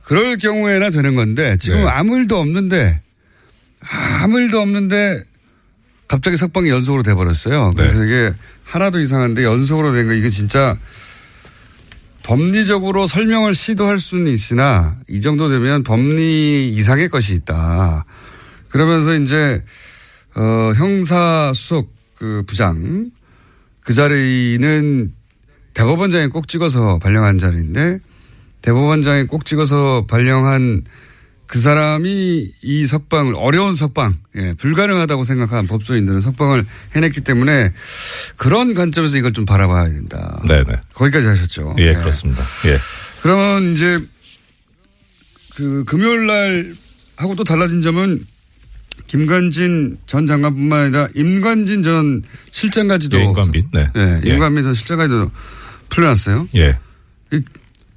[0.04, 1.86] 그럴 경우에나 되는 건데 지금 네.
[1.89, 3.02] 아무 일도 없는데
[4.20, 5.24] 아무 일도 없는데
[6.08, 7.72] 갑자기 석방이 연속으로 돼버렸어요.
[7.76, 8.06] 그래서 네.
[8.06, 10.78] 이게 하나도 이상한데 연속으로 된 거 이게 진짜
[12.24, 18.06] 법리적으로 설명을 시도할 수는 있으나 이 정도 되면 법리 이상의 것이 있다.
[18.70, 19.63] 그러면서 이제
[20.36, 23.12] 어 형사 수석 그 부장
[23.82, 25.12] 그 자리는
[25.74, 28.00] 대법원장이 꼭 찍어서 발령한 자리인데
[28.63, 30.84] 대법원장이 꼭 찍어서 발령한
[31.45, 37.73] 그 사람이 이 석방을 어려운 석방, 예, 불가능하다고 생각한 법조인들은 석방을 해냈기 때문에
[38.38, 40.41] 그런 관점에서 이걸 좀 바라봐야 된다.
[40.47, 40.76] 네, 네.
[40.95, 41.76] 거기까지 하셨죠.
[41.78, 42.43] 예, 그렇습니다.
[42.65, 42.78] 예.
[43.21, 43.99] 그러면 이제
[45.56, 46.76] 그 금요일 날
[47.17, 48.26] 하고 또 달라진 점은
[49.08, 53.69] 김관진 전 장관뿐만 아니라 임관진 전 실장까지도 예, 임관빈.
[53.73, 53.89] 네.
[53.95, 54.30] 예, 예.
[54.30, 55.30] 임관빈 전 실장까지도
[55.89, 56.47] 풀려났어요.
[56.56, 56.80] 예.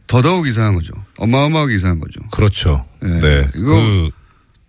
[0.07, 0.93] 이 더더욱 이상한 거죠.
[1.19, 2.21] 어마어마하게 이상한 거죠.
[2.31, 2.87] 그렇죠.
[3.03, 3.07] 예.
[3.09, 3.49] 네.
[3.57, 4.11] 이거- 그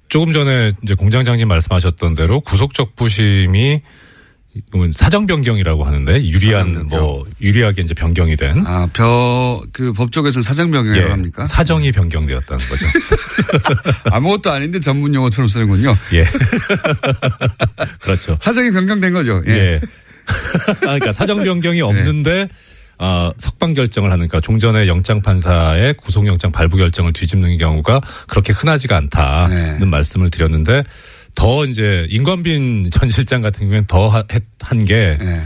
[0.10, 3.82] 조금 전에 이제 공장장님 말씀하셨던 대로 구속적 부심이
[4.93, 7.00] 사정 변경이라고 하는데 유리한 사정 변경.
[7.00, 11.45] 뭐 유리하게 이제 변경이 된 아, 벼, 그 법조계에서는 사장병이라고 예, 합니까?
[11.45, 12.88] 사정이 변경되었다는 거죠.
[14.10, 15.93] 아무것도 아닌데 전문 용어처럼 쓰는군요.
[16.13, 16.26] 예.
[18.02, 18.38] 그렇죠.
[18.41, 19.43] 사정이 변경된 거죠.
[19.47, 19.52] 예.
[19.52, 19.82] 예.
[20.67, 22.47] 아, 그러니까 사정 변경이 없는데
[22.99, 29.77] 아, 석방 결정을 하니까 종전의 영장 판사의 구속영장 발부 결정을 뒤집는 경우가 그렇게 흔하지가 않다는
[29.77, 29.86] 네.
[29.86, 30.83] 말씀을 드렸는데
[31.36, 34.23] 더 이제 임관빈 전 실장 같은 경우에는 더
[34.62, 35.41] 한게 예.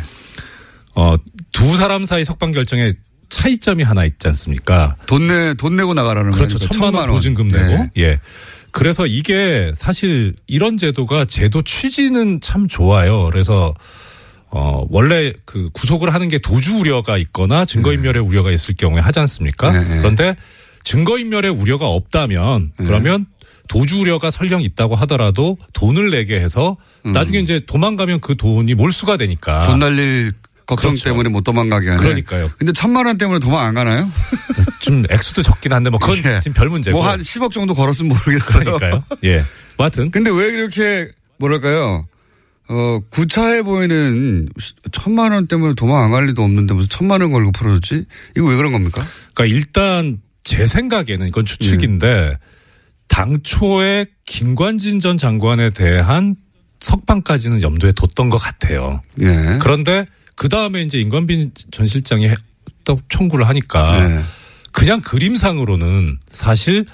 [0.96, 1.16] 어,
[1.52, 2.94] 두 사람 사이 석방 결정에
[3.30, 4.96] 차이점이 하나 있지 않습니까?
[5.06, 6.58] 돈 내, 돈 내고 나가라는 그렇죠.
[6.58, 7.58] 거니까 천만 원 보증금 예.
[7.58, 7.88] 내고.
[7.98, 8.20] 예.
[8.72, 13.26] 그래서 이게 사실 이런 제도가 제도 취지는 참 좋아요.
[13.26, 13.74] 그래서
[14.52, 19.72] 어 원래 그 구속을 하는 게 도주 우려가 있거나 증거인멸의 우려가 있을 경우에 하지 않습니까?
[19.72, 19.98] 네, 네.
[20.00, 20.36] 그런데
[20.84, 22.86] 증거인멸의 우려가 없다면 네.
[22.86, 23.28] 그러면
[23.70, 29.64] 도주 우려가 설령 있다고 하더라도 돈을 내게 해서 나중에 이제 도망가면 그 돈이 몰수가 되니까
[29.64, 29.70] 음.
[29.70, 30.34] 돈 날릴
[30.66, 31.06] 걱정 그렇죠.
[31.06, 32.02] 때문에 못 도망가게 하네.
[32.02, 32.52] 그러니까요.
[32.58, 34.08] 근데 천만 원 때문에 도망 안 가나요?
[34.80, 36.40] 좀 액수도 적긴 한데 뭐 그건 예.
[36.40, 36.98] 지금 별 문제고.
[36.98, 38.64] 뭐 한 10억 정도 걸었으면 모르겠어요.
[38.78, 39.04] 그러니까요.
[39.24, 39.38] 예.
[39.78, 42.04] 뭐 하여튼 근데 왜 이렇게 뭐랄까요?
[42.70, 44.48] 어, 구차해 보이는
[44.92, 48.06] 천만 원 때문에 도망 안 갈 리도 없는데 무슨 천만 원 걸고 풀어줬지?
[48.38, 49.06] 이거 왜 그런 겁니까?
[49.34, 52.38] 그러니까 일단 제 생각에는 이건 추측인데
[53.08, 56.36] 당초에 김관진 전 장관에 대한
[56.80, 59.02] 석방까지는 염두에 뒀던 것 같아요.
[59.22, 59.58] 예.
[59.62, 62.36] 그런데 그 다음에 이제 임관빈 전 실장이 해-
[62.84, 64.22] 또 청구를 하니까 예.
[64.72, 66.86] 그냥 그림상으로는 사실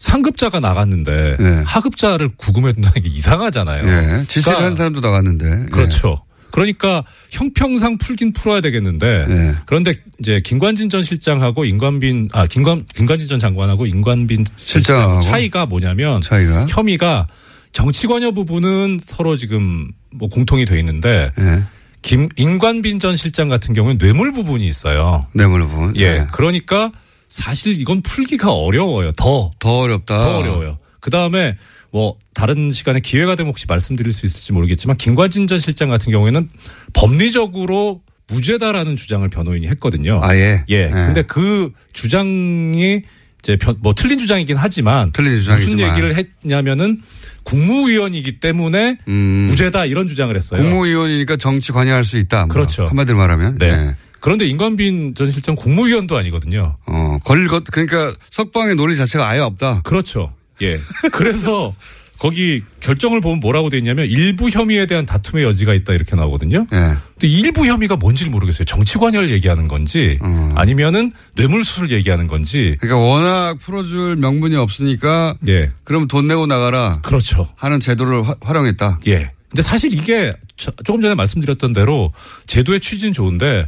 [0.00, 1.62] 상급자가 나갔는데 네.
[1.64, 3.86] 하급자를 구금해 둔다는 게 이상하잖아요.
[3.86, 4.24] 예.
[4.26, 5.46] 지시를 그러니까 한 사람도 나갔는데.
[5.46, 5.66] 예.
[5.66, 6.22] 그렇죠.
[6.50, 9.54] 그러니까 형평상 풀긴 풀어야 되겠는데 예.
[9.66, 14.46] 그런데 이제 김관진 전 실장하고 임관빈 아 김관 김관진 전 장관하고 임관빈?
[14.56, 16.66] 실장 차이가 뭐냐면 차이가.
[16.68, 17.28] 혐의가
[17.72, 21.62] 정치 관여 부분은 서로 지금 뭐 공통이 돼 있는데 예.
[22.02, 25.26] 김 임관빈 전 실장 같은 경우는 뇌물 부분이 있어요.
[25.34, 25.94] 뇌물 부분.
[25.96, 26.02] 예.
[26.02, 26.26] 예.
[26.32, 26.90] 그러니까
[27.30, 29.12] 사실 이건 풀기가 어려워요.
[29.12, 30.18] 더 더 어렵다.
[30.18, 30.78] 더 어려워요.
[31.00, 31.56] 그 다음에
[31.90, 36.48] 뭐 다른 시간에 기회가 되면 혹시 말씀드릴 수 있을지 모르겠지만 김관진 전 실장 같은 경우에는
[36.92, 40.20] 법리적으로 무죄다라는 주장을 변호인이 했거든요.
[40.22, 40.64] 아 예.
[40.68, 40.88] 예.
[40.90, 43.02] 근데 그 주장이
[43.42, 45.90] 이제 변- 뭐 틀린 주장이긴 하지만 틀린 무슨 주장이지만.
[45.90, 46.14] 얘기를
[46.44, 47.00] 했냐면은
[47.44, 49.46] 국무위원이기 때문에 음.
[49.48, 50.60] 무죄다 이런 주장을 했어요.
[50.62, 52.46] 국무위원이니까 정치 관여할 수 있다.
[52.46, 52.86] 뭐 그렇죠.
[52.86, 53.58] 한마디로 말하면.
[53.58, 53.74] 네.
[53.76, 53.94] 네.
[54.20, 56.76] 그런데 임관빈 전 실장 국무위원도 아니거든요.
[56.86, 59.82] 어, 걸것, 그러니까 석방의 논리 자체가 아예 없다.
[59.82, 60.32] 그렇죠.
[60.62, 60.78] 예.
[61.12, 61.74] 그래서
[62.18, 66.66] 거기 결정을 보면 뭐라고 돼 있냐면 일부 혐의에 대한 다툼의 여지가 있다 이렇게 나오거든요.
[66.70, 66.76] 예.
[66.76, 68.66] 근데 일부 혐의가 뭔지를 모르겠어요.
[68.66, 70.50] 정치 관여를 얘기하는 건지 음.
[70.54, 72.76] 아니면은 뇌물수수를 얘기하는 건지.
[72.78, 75.70] 그러니까 워낙 풀어줄 명분이 없으니까 예.
[75.84, 77.48] 그럼 돈 내고 나가라 그렇죠.
[77.56, 79.00] 하는 제도를 화- 활용했다.
[79.06, 79.30] 예.
[79.48, 82.12] 근데 사실 이게 저- 조금 전에 말씀드렸던 대로
[82.46, 83.66] 제도의 취지는 좋은데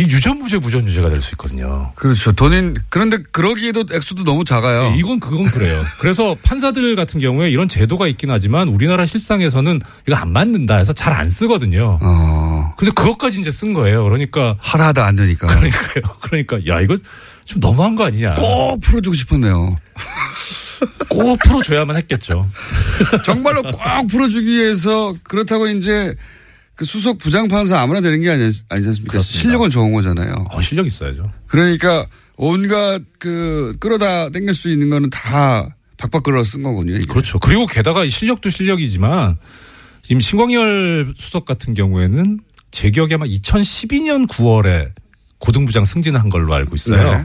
[0.00, 1.92] 이 유전무죄 무전유죄가 될 수 있거든요.
[1.94, 2.32] 그렇죠.
[2.32, 4.92] 돈인, 그런데 그러기에도 액수도 너무 작아요.
[4.94, 5.84] 예, 이건 그건 그래요.
[5.98, 11.10] 그래서 판사들 같은 경우에 이런 제도가 있긴 하지만 우리나라 실상에서는 이거 안 맞는다 해서 잘
[11.12, 11.98] 안 쓰거든요.
[12.00, 14.04] 어, 근데 그것까지 이제 쓴 거예요.
[14.04, 15.46] 그러니까 하다 하다 안 되니까.
[15.54, 16.02] 그러니까요.
[16.20, 16.96] 그러니까 야 이거
[17.44, 18.36] 좀 너무한 거 아니냐.
[18.36, 19.76] 꼭 풀어주고 싶었네요.
[21.10, 22.48] 꼭 풀어줘야만 했겠죠.
[23.26, 26.14] 정말로 꼭 풀어주기 위해서 그렇다고 이제
[26.80, 29.10] 그 수석 부장판사 아무나 되는 게 아니, 아니지 않습니까?
[29.10, 29.22] 그렇습니다.
[29.22, 30.34] 실력은 좋은 거잖아요.
[30.50, 31.30] 어, 실력 있어야죠.
[31.46, 32.06] 그러니까
[32.38, 36.94] 온갖 그 끌어다 땡길 수 있는 거는 다 박박 끌어 쓴 거군요.
[36.94, 37.04] 이게.
[37.04, 37.38] 그렇죠.
[37.38, 39.36] 그리고 게다가 이 실력도 실력이지만
[40.00, 42.40] 지금 신광열 수석 같은 경우에는
[42.70, 44.92] 제 기억에 아마 2012년 9월에
[45.38, 46.96] 고등부장 승진한 걸로 알고 있어요.
[46.96, 47.24] 네.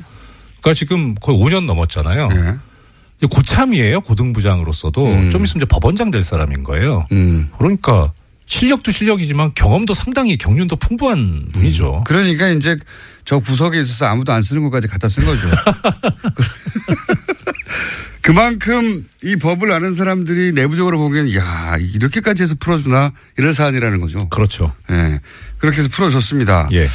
[0.59, 2.27] 그러니까 지금 거의 5년 넘었잖아요.
[2.33, 3.27] 예.
[3.27, 4.01] 고참이에요.
[4.01, 5.31] 고등부장으로서도 음.
[5.31, 7.05] 좀 있으면 이제 법원장 될 사람인 거예요.
[7.13, 7.49] 음.
[7.57, 8.11] 그러니까
[8.45, 12.03] 실력도 실력이지만 경험도 상당히 경륜도 풍부한 분이죠.
[12.05, 12.77] 그러니까 이제
[13.23, 15.47] 저 구석에 있어서 아무도 안 쓰는 것까지 갖다 쓴 거죠.
[18.21, 24.27] 그만큼 이 법을 아는 사람들이 내부적으로 보기엔 야 이렇게까지 해서 풀어주나 이런 사안이라는 거죠.
[24.29, 24.73] 그렇죠.
[24.89, 25.21] 예.
[25.59, 26.69] 그렇게 해서 풀어줬습니다.
[26.71, 26.87] 예.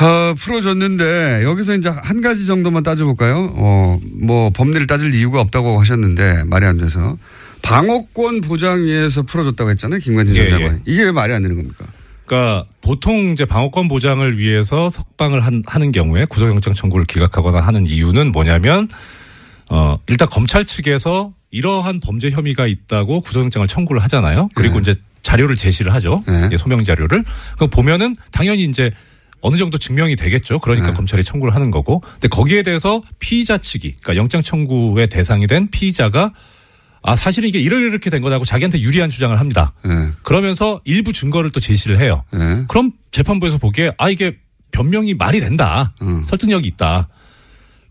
[0.00, 3.52] 어, 풀어줬는데 여기서 이제 한 가지 정도만 따져볼까요?
[3.54, 7.18] 어, 뭐 법리를 따질 이유가 없다고 하셨는데 말이 안 돼서
[7.62, 10.00] 방어권 보장 위해서 풀어줬다고 했잖아요.
[10.00, 10.74] 김관진 전 예, 장관.
[10.74, 10.80] 예.
[10.84, 11.86] 이게 왜 말이 안 되는 겁니까?
[12.26, 18.32] 그러니까 보통 이제 방어권 보장을 위해서 석방을 한, 하는 경우에 구속영장 청구를 기각하거나 하는 이유는
[18.32, 18.88] 뭐냐면
[19.68, 24.48] 어 일단 검찰 측에서 이러한 범죄 혐의가 있다고 구속영장을 청구를 하잖아요.
[24.54, 24.90] 그리고 네.
[24.90, 26.22] 이제 자료를 제시를 하죠.
[26.26, 26.48] 네.
[26.52, 27.24] 예, 소명 자료를.
[27.58, 28.90] 그 보면은 당연히 이제
[29.40, 30.60] 어느 정도 증명이 되겠죠.
[30.60, 30.94] 그러니까 네.
[30.94, 32.00] 검찰이 청구를 하는 거고.
[32.00, 36.32] 근데 거기에 대해서 피의자 측이 그러니까 영장 청구의 대상이 된 피의자가
[37.02, 39.72] 아 사실은 이게 이렇게 된 거다고 자기한테 유리한 주장을 합니다.
[39.86, 40.10] 예.
[40.22, 42.24] 그러면서 일부 증거를 또 제시를 해요.
[42.34, 42.64] 예.
[42.68, 44.36] 그럼 재판부에서 보기에 아 이게
[44.70, 45.94] 변명이 말이 된다.
[46.02, 46.24] 음.
[46.24, 47.08] 설득력이 있다.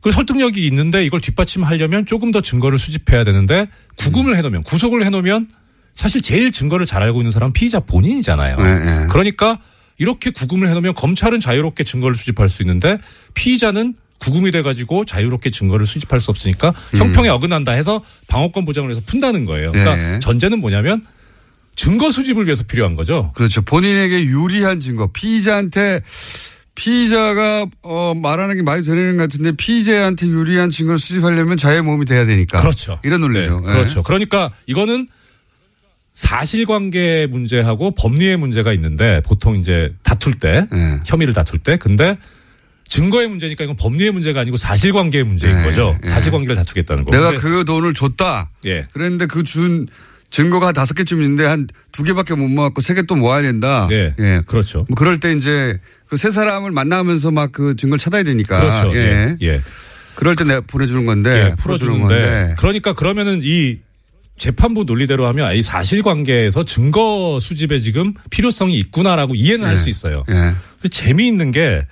[0.01, 5.49] 그 설득력이 있는데 이걸 뒷받침하려면 조금 더 증거를 수집해야 되는데 구금을 해놓으면 구속을 해놓으면
[5.93, 8.57] 사실 제일 증거를 잘 알고 있는 사람은 피의자 본인이잖아요.
[8.57, 9.07] 네, 네.
[9.09, 9.59] 그러니까
[9.97, 12.97] 이렇게 구금을 해놓으면 검찰은 자유롭게 증거를 수집할 수 있는데
[13.35, 19.45] 피의자는 구금이 돼가지고 자유롭게 증거를 수집할 수 없으니까 형평에 어긋난다 해서 방어권 보장을 해서 푼다는
[19.45, 19.71] 거예요.
[19.71, 20.19] 그러니까 네.
[20.19, 21.03] 전제는 뭐냐면
[21.75, 23.31] 증거 수집을 위해서 필요한 거죠.
[23.33, 23.61] 그렇죠.
[23.63, 25.09] 본인에게 유리한 증거.
[25.11, 26.01] 피의자한테
[26.75, 32.25] 피의자가 어 말하는 게 말이 되는 것 같은데 피의자한테 유리한 증거를 수집하려면 자의 몸이 돼야
[32.25, 32.61] 되니까.
[32.61, 32.99] 그렇죠.
[33.03, 33.59] 이런 논리죠.
[33.61, 33.73] 네, 예.
[33.73, 34.03] 그렇죠.
[34.03, 35.07] 그러니까 이거는
[36.13, 40.99] 사실관계 문제하고 법리의 문제가 있는데 보통 이제 다툴 때 예.
[41.05, 42.17] 혐의를 다툴 때 근데
[42.91, 45.97] 증거의 문제니까 이건 법리의 문제가 아니고 사실관계의 문제인 네, 거죠.
[46.03, 46.09] 네.
[46.09, 47.15] 사실관계를 다투겠다는 거.
[47.15, 48.49] 내가 그 돈을 줬다.
[48.65, 48.85] 예.
[48.91, 49.87] 그랬는데 그 준
[50.29, 53.87] 증거가 한 다섯 개쯤 있는데 한 두 개밖에 못 모았고 세 개 또 모아야 된다.
[53.89, 54.13] 네.
[54.19, 54.41] 예.
[54.45, 54.85] 그렇죠.
[54.89, 58.59] 뭐 그럴 때 이제 그 세 사람을 만나면서 막 그 증거를 찾아야 되니까.
[58.59, 58.97] 그렇죠.
[58.97, 59.37] 예.
[59.41, 59.47] 예.
[59.47, 59.61] 예.
[60.15, 61.51] 그럴 때 내가 보내주는 건데.
[61.51, 63.77] 예, 풀어주는데 그러니까 그러면은 이
[64.37, 70.25] 재판부 논리대로 하면 이 사실관계에서 증거 수집에 지금 필요성이 있구나라고 이해는 할 수 있어요.
[70.29, 70.33] 예.
[70.33, 71.85] 근데 재미있는 게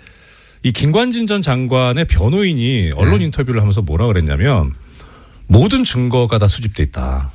[0.63, 4.73] 이 김관진 전 장관의 변호인이 언론 인터뷰를 하면서 뭐라 그랬냐면
[5.47, 7.31] 모든 증거가 다 수집돼 있다.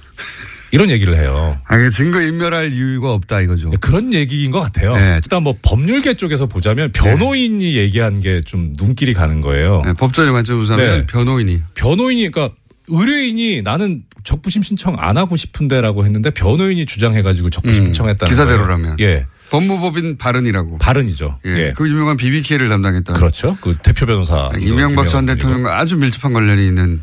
[0.72, 1.56] 이런 얘기를 해요.
[1.66, 3.70] 아니, 증거 인멸할 이유가 없다 이거죠.
[3.80, 4.96] 그런 얘기인 것 같아요.
[4.96, 5.20] 네.
[5.22, 9.82] 일단 뭐 법률계 쪽에서 보자면 변호인이 얘기한 게 좀 눈길이 가는 거예요.
[9.84, 10.32] 네, 법전의
[10.72, 11.06] 하면 네.
[11.06, 11.62] 변호인이.
[11.74, 12.54] 변호인이 그러니까
[12.88, 18.96] 의뢰인이 나는 적부심 신청 안 하고 싶은데라고 했는데 변호인이 주장해가지고 적부심 음, 신청했다는 기사대로라면.
[18.96, 19.10] 거예요.
[19.10, 20.78] 예, 법무법인 발언이라고.
[20.78, 21.38] 발언이죠.
[21.46, 21.50] 예.
[21.50, 23.16] 예, 그 유명한 BBK를 담당했던.
[23.16, 23.56] 그렇죠.
[23.60, 25.26] 그 대표 변호사 이명박 전.
[25.26, 27.00] 대통령과 아주 밀접한 관련이 있는.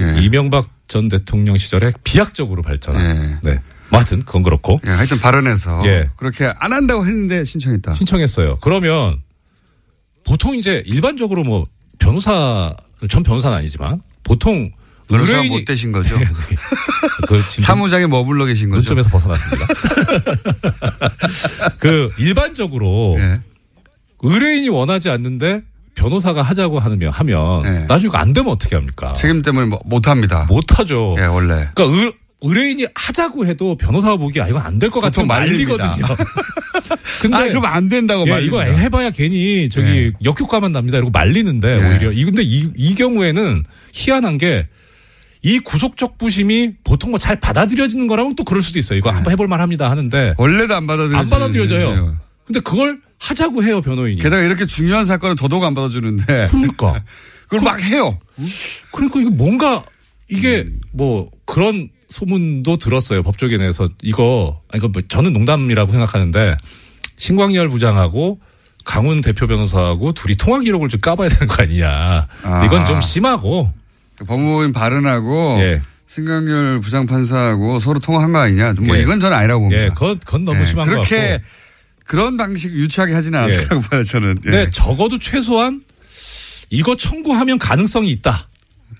[0.00, 0.20] 예.
[0.22, 3.04] 이명박 전 대통령 시절에 비약적으로 발전한.
[3.44, 3.48] 예.
[3.50, 3.60] 네.
[3.90, 6.10] 뭐 하여튼 그건 그렇고 예, 하여튼 발언해서 예.
[6.16, 7.94] 그렇게 안 한다고 했는데 신청했다.
[7.94, 8.58] 신청했어요.
[8.60, 9.20] 그러면
[10.26, 11.66] 보통 이제 일반적으로 뭐
[11.98, 12.74] 변호사
[13.08, 14.72] 전 변호사는 아니지만 보통
[15.08, 16.16] 변호사가 의뢰인이 못 되신 거죠.
[17.28, 18.94] 그 지금 사무장에 머물러 계신 거죠.
[18.94, 19.66] 논점에서 벗어났습니다.
[21.78, 23.34] 그 일반적으로 예.
[24.22, 25.62] 의뢰인이 원하지 않는데
[25.94, 27.86] 변호사가 하자고 하면 하면 네.
[27.86, 29.12] 나중에 안 되면 어떻게 합니까?
[29.14, 30.46] 책임 때문에 뭐 못 합니다.
[30.48, 31.14] 못 하죠.
[31.18, 31.68] 예, 원래.
[31.74, 32.12] 그러니까 의,
[32.42, 35.86] 의뢰인이 하자고 해도 변호사가 보기 아 이거 안 될 것 같으면 말립니다.
[35.86, 36.16] 말리거든요.
[37.20, 38.66] 근데 아, 그러면 안 된다고 예, 말입니다.
[38.66, 40.12] 이거 해봐야 괜히 저기 네.
[40.24, 40.98] 역효과만 납니다.
[40.98, 41.90] 이러고 말리는데 네.
[41.90, 44.66] 오히려 이 근데 이, 이 경우에는 희한한 게
[45.46, 48.98] 이 구속적 부심이 보통 뭐 잘 받아들여지는 거라면 또 그럴 수도 있어요.
[48.98, 51.18] 이거 한번 해볼 만합니다 하는데 원래도 안 받아들여져요.
[51.20, 52.16] 안 받아들여져요.
[52.46, 54.20] 근데 그걸 하자고 해요 변호인이.
[54.22, 57.02] 게다가 이렇게 중요한 사건은 더더욱 안 받아주는데 그러니까
[57.48, 58.18] 그걸 막 해요.
[58.92, 59.84] 그러니까 이거 뭔가
[60.28, 60.80] 이게 음.
[60.92, 66.56] 뭐 그런 소문도 들었어요 법조계 내에서 이거 아니 이거 뭐 저는 농담이라고 생각하는데
[67.16, 68.40] 신광열 부장하고
[68.84, 72.26] 강훈 대표 변호사하고 둘이 통화 기록을 좀 까봐야 되는 거 아니냐.
[72.42, 72.64] 아.
[72.64, 73.72] 이건 좀 심하고.
[74.26, 75.82] 법무법인 발언하고 예.
[76.06, 78.74] 신강렬 부장판사하고 서로 통화한 거 아니냐.
[78.80, 79.02] 뭐 예.
[79.02, 79.82] 이건 저는 아니라고 봅니다.
[79.84, 81.44] 예, 그건, 그건 너무 예, 심한 것 그렇게 같고.
[82.06, 84.36] 그런 방식 유치하게 하지는 않았다고 봐요, 저는.
[84.46, 84.50] 예.
[84.50, 85.82] 근데 적어도 최소한
[86.70, 88.48] 이거 청구하면 가능성이 있다.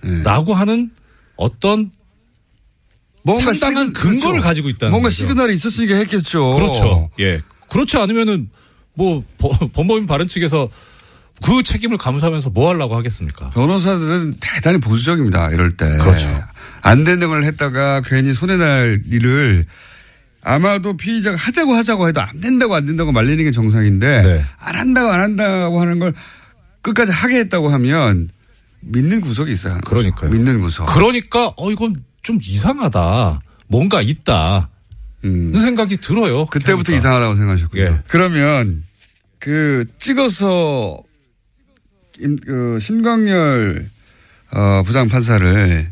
[0.04, 0.22] 예.
[0.22, 0.90] 라고 하는
[1.36, 1.92] 어떤
[3.42, 5.16] 상당한 근거를 가지고 있다는 뭔가 거죠.
[5.16, 6.54] 시그널이 있었으니까 했겠죠.
[6.56, 7.10] 그렇죠.
[7.20, 7.40] 예.
[7.68, 8.50] 그렇지 않으면은
[8.94, 10.68] 뭐 법- 법무법인 발언 측에서
[11.42, 13.50] 그 책임을 감수하면서 뭐 하려고 하겠습니까?
[13.50, 15.50] 변호사들은 대단히 보수적입니다.
[15.50, 15.96] 이럴 때.
[15.98, 16.28] 그렇죠.
[16.82, 19.66] 안 되는 걸 했다가 괜히 손해날 일을
[20.42, 24.44] 아마도 피의자가 하자고 하자고 해도 안 된다고 안 된다고 말리는 게 정상인데 네.
[24.58, 26.12] 안 한다고 안 한다고 하는 걸
[26.82, 28.28] 끝까지 하게 했다고 하면
[28.80, 29.80] 믿는 구석이 있어요.
[29.86, 30.30] 그러니까요.
[30.30, 30.86] 믿는 구석.
[30.86, 33.40] 그러니까 어 이건 좀 이상하다.
[33.68, 34.68] 뭔가 있다.
[35.24, 35.52] 음.
[35.52, 36.44] 는 생각이 들어요.
[36.46, 36.96] 그때부터 그러니까.
[36.96, 37.82] 이상하다고 생각하셨군요.
[37.82, 38.00] 예.
[38.08, 38.84] 그러면
[39.38, 41.02] 그 찍어서
[42.20, 43.88] 임- 그 신광열
[44.52, 45.90] 어, 부장 판사를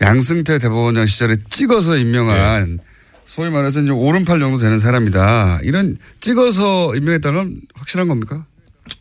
[0.00, 2.84] 양승태 대법원장 시절에 찍어서 임명한 예.
[3.26, 5.60] 소위 말해서 이제 오른팔 정도 되는 사람이다.
[5.62, 8.46] 이런 찍어서 임명했다는 건 확실한 겁니까?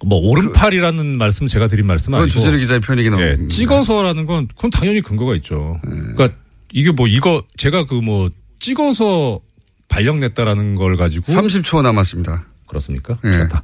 [0.06, 3.56] 뭐 오른팔이라는 말씀 제가 드린 말씀은 그건 아니고 주진우 기자의 표현이긴 예, 합니다.
[3.56, 5.80] 찍어서라는 건 그건 당연히 근거가 있죠.
[5.88, 5.96] 네.
[6.14, 6.30] 그러니까
[6.74, 9.40] 이게 뭐 이거 제가 그 뭐 찍어서
[9.88, 12.46] 발령냈다라는 걸 가지고 30초 남았습니다.
[12.68, 13.18] 그렇습니까?
[13.24, 13.32] 예.
[13.40, 13.64] 좋다.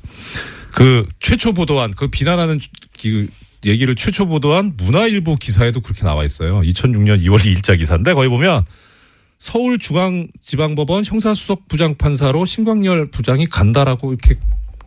[0.75, 2.59] 그 최초 보도한 그 비난하는
[2.97, 3.29] 기-
[3.65, 6.59] 얘기를 최초 보도한 문화일보 기사에도 그렇게 나와 있어요.
[6.61, 8.65] 2006년 2월 2일자 기사인데 거기 보면
[9.39, 14.35] 서울중앙지방법원 형사수석 부장판사로 신광열 부장이 간다라고 이렇게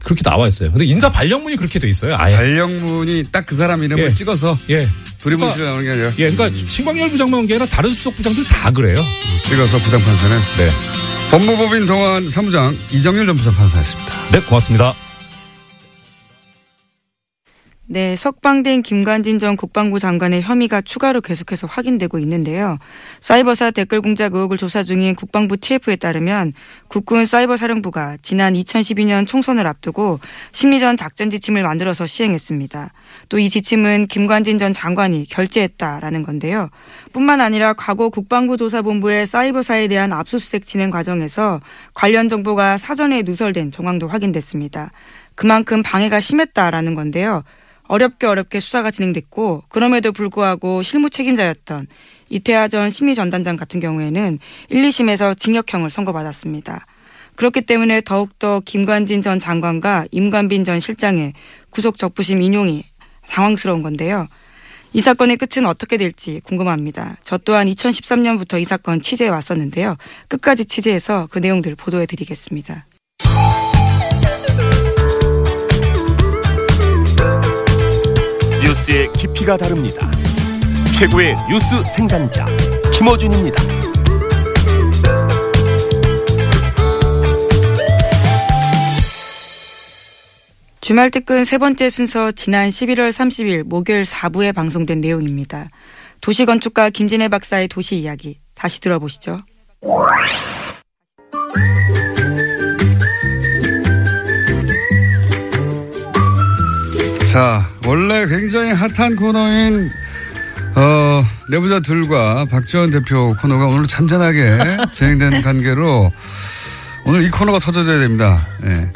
[0.05, 0.71] 그렇게 나와 있어요.
[0.71, 2.15] 근데 인사 발령문이 그렇게 돼 있어요.
[2.19, 2.37] 아예.
[2.37, 4.15] 발령문이 딱 그 사람 이름을 예.
[4.15, 4.87] 찍어서 예.
[5.23, 8.95] 두리뭉실 나오는 게 아니라 예, 그러니까 신광열 부장만 한게 아니라 다른 수석 부장들 다 그래요.
[9.45, 10.71] 찍어서 부장 판사는 네.
[11.31, 14.13] 법무법인 동안 사무장 이정일 전 부장 판사였습니다.
[14.33, 14.95] 네, 고맙습니다.
[17.91, 22.77] 네, 석방된 김관진 전 국방부 장관의 혐의가 추가로 계속해서 확인되고 있는데요.
[23.21, 26.53] 사이버사 댓글 공작 의혹을 조사 중인 국방부 TF에 따르면
[26.89, 30.21] 국군 사이버사령부가 지난 2012년 총선을 앞두고
[30.53, 32.93] 심리전 작전 지침을 만들어서 시행했습니다.
[33.31, 36.69] 또 이 지침은 김관진 전 장관이 결재했다라는 건데요.
[37.15, 41.63] 뿐만 아니라 과거 국방부 조사본부의 사이버사에 대한 압수수색 진행 과정에서
[41.95, 44.91] 관련 정보가 사전에 누설된 정황도 확인됐습니다.
[45.35, 47.45] 그만큼 방해가 심했다라는 건데요.
[47.89, 51.89] 어렵게 어렵게 수사가 진행됐고 그럼에도 불구하고 실무 책임자였던
[52.29, 56.87] 이태하 전 심리전단장 같은 경우에는 1, 2심에서 징역형을 선고받았습니다.
[57.35, 61.35] 그렇기 때문에 더욱더 김관진 전 장관과 임관빈 전 실장의
[61.71, 62.85] 구속 적부심 인용이
[63.29, 64.27] 당황스러운 건데요.
[64.93, 67.19] 이 사건의 끝은 어떻게 될지 궁금합니다.
[67.23, 69.97] 저 또한 2013년부터 이 사건 취재해 왔었는데요.
[70.29, 72.88] 끝까지 취재해서 그 내용들 보도해 드리겠습니다.
[78.69, 80.11] 뉴스의 깊이가 다릅니다.
[80.95, 82.47] 최고의 뉴스 생산자
[82.93, 83.63] 김어준입니다.
[90.83, 95.71] 주말 특근 세 번째 순서 지난 11월 30일 목요일 4부에 방송된 내용입니다.
[96.21, 99.41] 도시 건축가 김진애 박사의 도시 이야기 다시 들어보시죠.
[107.33, 109.91] 자, 원래 굉장히 핫한 코너인
[110.77, 114.59] 어, 내부자들과 박지원 대표 코너가 오늘 잔잔하게
[114.93, 116.13] 진행된 관계로
[117.07, 118.47] 오늘 이 코너가 터져줘야 됩니다.
[118.65, 118.91] 예.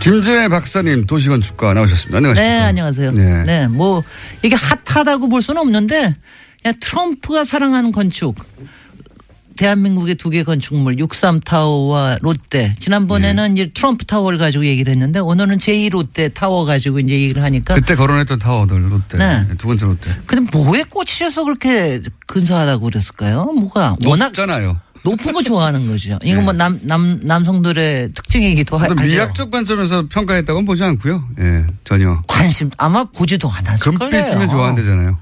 [0.00, 2.18] 김진애 박사님 도시건축가 나오셨습니다.
[2.18, 2.54] 안녕하십니까?
[2.54, 3.12] 네, 안녕하세요.
[3.12, 3.44] 네.
[3.44, 3.68] 네.
[3.68, 4.02] 뭐
[4.42, 6.14] 이게 핫하다고 볼 수는 없는데
[6.62, 8.34] 그냥 트럼프가 사랑하는 건축.
[9.56, 12.74] 대한민국의 두 개 건축물 63타워와 롯데.
[12.78, 13.62] 지난번에는 네.
[13.62, 17.94] 이제 트럼프 타워를 가지고 얘기를 했는데 오늘은 제2 롯데 타워 가지고 이제 얘기를 하니까 그때
[17.94, 19.46] 거론했던 타워들 롯데 네.
[19.58, 23.44] 두 번째 롯데 근데 뭐에 꽂히셔서 그렇게 근사하다고 그랬을까요?
[23.44, 24.80] 뭐가 워낙 높잖아요.
[25.04, 26.18] 높은 거 좋아하는 거죠.
[26.24, 28.94] 이거 뭐 남, 남, 남성들의 특징이기도 하, 하죠.
[28.94, 31.28] 미학적 관점에서 평가했다고는 보지 않고요.
[31.40, 32.22] 예, 전혀.
[32.26, 34.10] 관심 아마 보지도 않았을 거예요.
[34.10, 35.18] 금빛이면 좋아한대잖아요.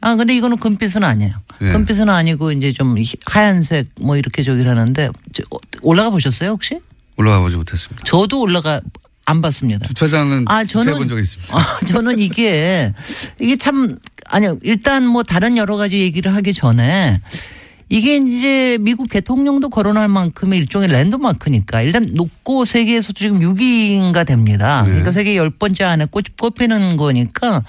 [0.00, 1.32] 아 근데 이거는 금빛은 아니에요.
[1.62, 1.68] 예.
[1.72, 5.42] 금빛은 아니고 이제 좀 희- 하얀색 뭐 이렇게 저기를 하는데 저-
[5.82, 6.80] 올라가 보셨어요 혹시?
[7.16, 8.02] 올라가 보지 못했습니다.
[8.04, 8.80] 저도 올라가
[9.24, 9.86] 안 봤습니다.
[9.88, 11.58] 주차장은 아, 저는- 해본 적이 있습니다.
[11.58, 12.92] 아, 저는 이게
[13.40, 17.20] 이게 참 아니요 일단 뭐 다른 여러 가지 얘기를 하기 전에
[17.88, 24.82] 이게 이제 미국 대통령도 거론할 만큼의 일종의 랜드마크니까 일단 높고 세계에서 지금 6위인가 됩니다.
[24.82, 24.88] 네.
[24.88, 27.62] 그러니까 세계 열 번째 안에 꼽, 꼽히는 거니까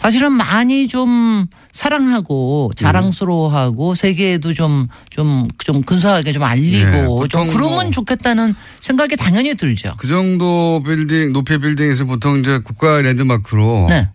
[0.00, 7.84] 사실은 많이 좀 사랑하고 자랑스러워하고 세계에도 좀좀 좀 근사하게 좀 네, 알리고 좀 보통 그러면
[7.84, 9.92] 뭐- 좋겠다는 생각이 당연히 들죠.
[9.98, 14.08] 그 정도 빌딩, 높이의 빌딩에서 보통 이제 국가의 랜드마크로 네.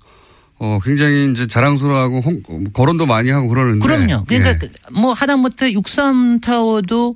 [0.57, 2.41] 어, 굉장히 이제 자랑스러워하고 홍,
[2.73, 3.85] 거론도 많이 하고 그러는데.
[3.85, 4.23] 그럼요.
[4.25, 4.57] 그러니까 예.
[4.57, 7.15] 그- 뭐 하다못해 63 타워도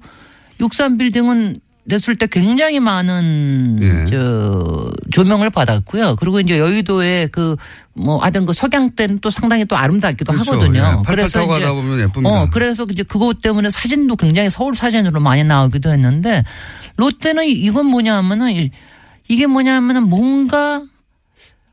[0.60, 1.58] 63 빌딩은
[1.90, 4.06] 됐을 때 굉장히 많은 예.
[4.06, 6.16] 저 조명을 받았고요.
[6.16, 7.56] 그리고 이제 여의도에 그
[8.02, 10.54] 뭐 하던 그 석양 때는 또 상당히 또 아름답기도 그렇죠.
[10.54, 10.80] 하거든요.
[11.00, 12.30] 예, 팔팔 타고 가다 보면 예쁩니다.
[12.44, 16.46] 어 그래서 이제 그것 때문에 사진도 굉장히 서울 사진으로 많이 나오기도 했는데
[16.96, 18.72] 롯데는 이건 뭐냐면은 이-
[19.28, 20.82] 이게 뭐냐면은 뭔가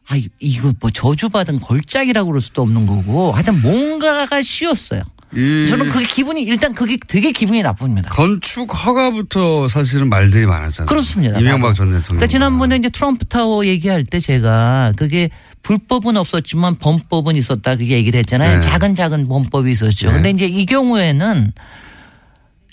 [0.08, 5.02] 아 이- 이거 뭐 저주받은 걸작이라고 그럴 수도 없는 거고 하여튼 뭔가가 씌었어요.
[5.34, 8.10] 이 저는 그게 기분이 일단 그게 되게 기분이 나쁩니다.
[8.10, 10.86] 건축 허가부터 사실은 말들이 많았잖아요.
[10.86, 11.38] 그렇습니다.
[11.38, 12.04] 이명박 전 대통령.
[12.04, 15.30] 그러니까 지난번에 이제 트럼프 타워 얘기할 때 제가 그게
[15.62, 18.56] 불법은 없었지만 범법은 있었다 그게 얘기를 했잖아요.
[18.56, 18.60] 네.
[18.60, 20.08] 작은 작은 범법이 있었죠.
[20.08, 20.12] 네.
[20.14, 21.52] 근데 이제 이 경우에는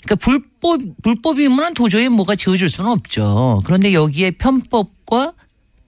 [0.04, 3.62] 그러니까 불법 불법이면 도저히 뭐가 지어질 수는 없죠.
[3.64, 5.32] 그런데 여기에 편법과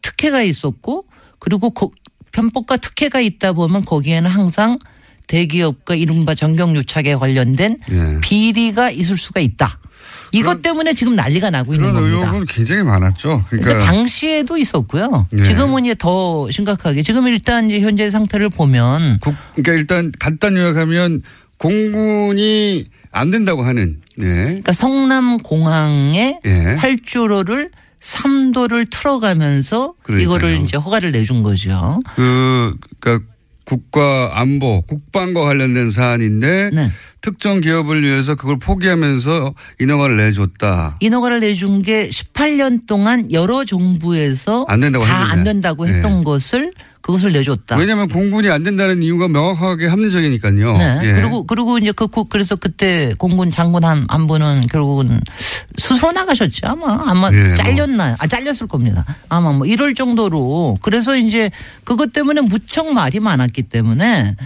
[0.03, 1.05] 특혜가 있었고
[1.39, 1.91] 그리고 거-
[2.33, 4.79] 편법과 특혜가 있다 보면 거기에는 항상
[5.27, 8.20] 대기업과 이른바 정경유착에 관련된 예.
[8.20, 9.79] 비리가 있을 수가 있다.
[10.33, 12.27] 이것 때문에 지금 난리가 나고 있는 그런 겁니다.
[12.27, 13.45] 의혹은 굉장히 많았죠.
[13.49, 15.27] 그러니까, 그러니까 당시에도 있었고요.
[15.39, 15.43] 예.
[15.45, 21.22] 지금은 이제 더 심각하게 지금 일단 이제 현재 상태를 보면 국- 그러니까 일단 간단 요약하면
[21.59, 24.24] 공군이 안 된다고 하는 예.
[24.24, 26.51] 그러니까 성남 공항에 예.
[26.79, 27.70] 활주로를
[28.01, 30.37] 3도를 틀어가면서 그러니까요.
[30.37, 32.01] 이거를 이제 허가를 내준 거죠.
[32.14, 33.27] 그 그러니까
[33.67, 36.89] 국가 안보, 국방과 관련된 사안인데 네.
[37.27, 40.95] 특정 기업을 위해서 그걸 포기하면서 인허가를 내줬다.
[41.01, 45.43] 인허가를 내준 게 18년 동안 여러 정부에서 안 된다고 다 안.
[45.43, 46.22] 된다고 했던 예.
[46.24, 46.70] 것을
[47.01, 47.77] 그것을 내줬다.
[47.79, 50.77] 왜냐하면 공군이 안 된다는 이유가 명확하게 합리적이니까요.
[50.79, 51.01] 네.
[51.03, 51.12] 예.
[51.14, 55.20] 그리고 그리고 이제 그 그- 그래서 그때 공군 장군 한, 한 분은 결국은
[55.79, 56.64] 스스로 나가셨죠.
[56.68, 57.55] 아마 아마 예, 뭐.
[57.57, 58.14] 잘렸나요?
[58.20, 59.05] 아 잘렸을 겁니다.
[59.29, 61.51] 아마 뭐 이럴 정도로 그래서 이제
[61.83, 64.37] 그것 때문에 무척 말이 많았기 때문에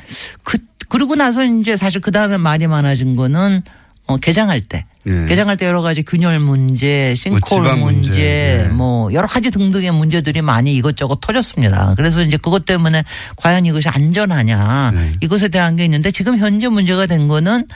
[0.43, 0.57] 그
[0.91, 3.63] 그러고 나서 이제 사실 그 다음에 말이 많아진 거는
[4.07, 4.87] 어, 개장할 때.
[5.07, 5.25] 예.
[5.27, 8.69] 개장할 때 여러 가지 균열 문제, 싱크홀 지방 문제, 문제, 예.
[8.69, 11.95] 뭐 여러 가지 등등의 문제들이 많이 이것저것 터졌습니다.
[11.97, 13.05] 그래서 이제 그것 때문에
[13.37, 15.13] 과연 이것이 안전하냐 네.
[15.21, 17.67] 이것에 대한 게 있는데 지금 현재 문제가 된 거는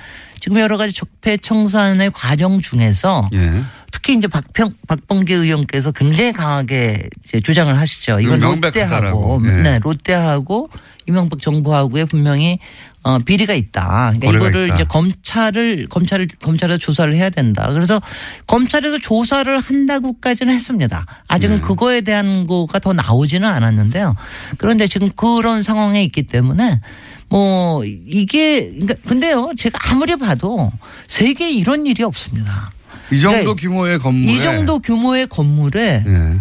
[0.40, 3.62] 지금 여러 가지 적폐 청산의 과정 중에서 예.
[3.90, 8.18] 특히 이제 박평 박범계 의원께서 굉장히 강하게 이제 주장을 하시죠.
[8.20, 8.40] 이건.
[8.40, 9.50] 롯데하고 예.
[9.62, 10.68] 네, 롯데하고
[11.06, 12.58] 이명박 정부하고의 분명히
[13.04, 14.14] 어, 비리가 있다.
[14.18, 14.74] 그러니까 이거를 있다.
[14.74, 17.68] 이제 검찰을 검찰을 검찰에서 조사를 해야 된다.
[17.70, 18.00] 그래서
[18.46, 21.06] 검찰에서 조사를 한다고까지는 했습니다.
[21.28, 21.60] 아직은 네.
[21.60, 24.16] 그거에 대한 거가 더 나오지는 않았는데요.
[24.56, 26.80] 그런데 지금 그런 상황에 있기 때문에
[27.28, 30.72] 뭐 이게 그러니까 근데요 제가 아무리 봐도
[31.06, 32.72] 세계에 이런 일이 없습니다.
[33.12, 36.40] 이 정도 그러니까 규모의 건물에 이 정도 규모의 건물에 예.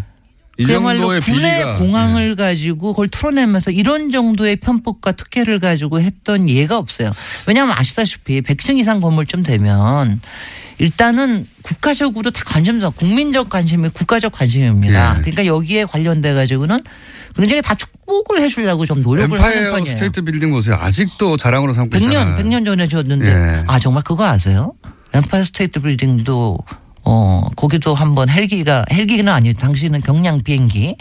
[0.58, 2.36] 이 정도의 군의 비리가 공항을 예.
[2.36, 7.12] 가지고 그걸 틀어내면서 이런 정도의 편법과 특혜를 가지고 했던 예가 없어요.
[7.48, 10.22] 왜냐하면 아시다시피 100층 이상 건물쯤 되면
[10.78, 15.16] 일단은 국가적으로 다 관심사, 국민적 관심이 국가적 관심입니다.
[15.18, 15.22] 예.
[15.22, 16.84] 그러니까 여기에 관련돼 가지고는
[17.36, 19.96] 굉장히 다 축복을 해주려고 좀 노력을 하는 엠파이어 편이에요.
[19.96, 20.78] 스테이트 빌딩 보세요.
[20.80, 22.38] 아직도 자랑으로 삼고 100년, 있잖아요.
[22.38, 23.64] 100년 전에 지었는데 예.
[23.66, 24.74] 아 정말 그거 아세요?
[25.14, 26.60] 엠파이어 스테이트 빌딩도
[27.06, 30.96] 어 거기도 한번 헬기가 헬기는 아니고 당시는 경량 비행기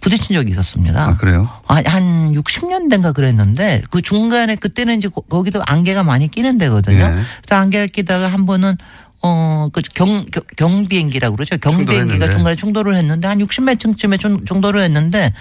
[0.00, 1.02] 부딪힌 적이 있었습니다.
[1.04, 1.48] 아 그래요?
[1.66, 6.96] 아, 한 60년대인가 그랬는데 그 중간에 그때는 이제 거- 거기도 안개가 많이 끼는 데거든요.
[6.98, 7.02] 예.
[7.42, 8.76] 그래서 안개가 끼다가 한 번은
[9.20, 10.24] 어 그 경
[10.56, 11.56] 경 비행기라고 그러죠.
[11.58, 12.26] 경비행기가.
[12.30, 15.32] 중간에 충돌을 했는데 한 60몇 층쯤에 좀 충돌을 했는데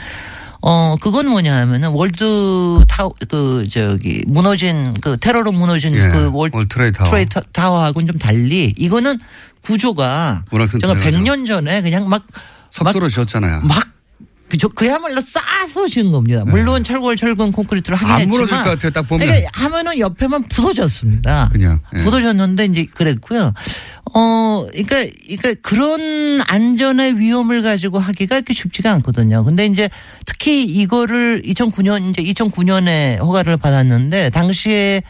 [0.62, 6.08] 어 그건 뭐냐 하면은 월드 타워 그 저기 무너진 그 테러로 무너진 예.
[6.10, 7.10] 그 월드 월트레이 타워.
[7.10, 9.20] 트레이 타- 타워하고는 좀 달리 이거는
[9.62, 10.44] 구조가
[10.82, 11.18] 제가 타워죠.
[11.18, 12.26] 100년 전에 그냥 막
[12.72, 13.62] 석도로 지었잖아요.
[13.62, 13.84] 막
[14.50, 16.44] 그, 저, 그야말로 싸서 지은 겁니다.
[16.46, 18.14] 물론 철골, 철근, 콘크리트를 하긴 네.
[18.14, 18.40] 안 했지만.
[18.40, 19.28] 무너질 것 같아요, 딱 보면.
[19.28, 21.50] 그러니까 하면은 옆에만 부서졌습니다.
[21.52, 22.00] 그냥, 예.
[22.04, 23.52] 부서졌는데 이제 그랬고요.
[24.14, 29.44] 어, 그러니까, 그러니까 그런 안전의 위험을 가지고 하기가 그렇게 쉽지가 않거든요.
[29.44, 29.90] 근데 이제
[30.26, 35.04] 특히 이거를 2009년, 이제 2009년에 허가를 받았는데 당시에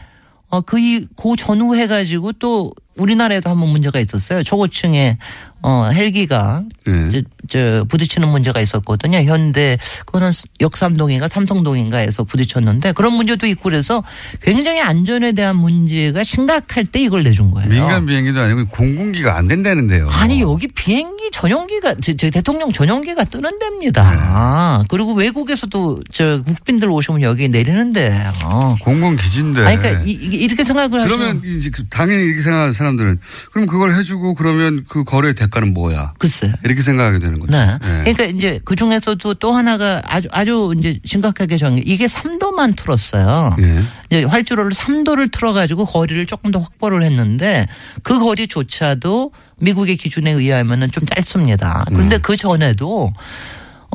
[0.50, 2.72] 어, 그, 이- 그 전후 해가지고 또
[3.02, 4.42] 우리나라에도 한번 문제가 있었어요.
[4.42, 5.18] 초고층에
[5.60, 7.10] 어, 헬기가 예.
[7.10, 9.18] 저, 저 부딪히는 문제가 있었거든요.
[9.18, 9.76] 현대
[10.06, 10.30] 그거는
[10.60, 14.04] 역삼동인가 삼성동인가에서 부딪혔는데 그런 문제도 있고 그래서
[14.40, 17.68] 굉장히 안전에 대한 문제가 심각할 때 이걸 내준 거예요.
[17.70, 20.08] 민간 비행기도 아니고 공군기가 안 된다는데요.
[20.10, 23.68] 아니 여기 비행기 전용기가 저, 저 대통령 전용기가 뜨는 네.
[23.68, 24.84] 데입니다.
[24.88, 28.14] 그리고 외국에서도 저 국빈들 오시면 여기 내리는데.
[28.44, 28.76] 어.
[28.80, 29.64] 공군 기지인데.
[29.64, 33.18] 아니 그러니까 이, 이- 이렇게 생각을 하시면 그러면 이제 그 당연히 이렇게 생각하는 사람 들은
[33.52, 36.14] 그럼 그걸 해주고 그러면 그 거래 대가는 뭐야?
[36.18, 36.52] 글쎄.
[36.64, 37.52] 이렇게 생각하게 되는 거죠.
[37.52, 37.78] 네.
[37.82, 38.12] 예.
[38.12, 43.54] 그러니까 이제 그 중에서도 또 하나가 아주 아주 이제 심각하게 정해 이게 3도만 틀었어요.
[43.60, 43.84] 예.
[44.10, 47.66] 이제 활주로를 3도를 틀어가지고 거리를 조금 더 확보를 했는데
[48.02, 51.84] 그 거리조차도 미국의 기준에 의하면은 좀 짧습니다.
[51.88, 52.22] 그런데 음.
[52.22, 53.12] 그 전에도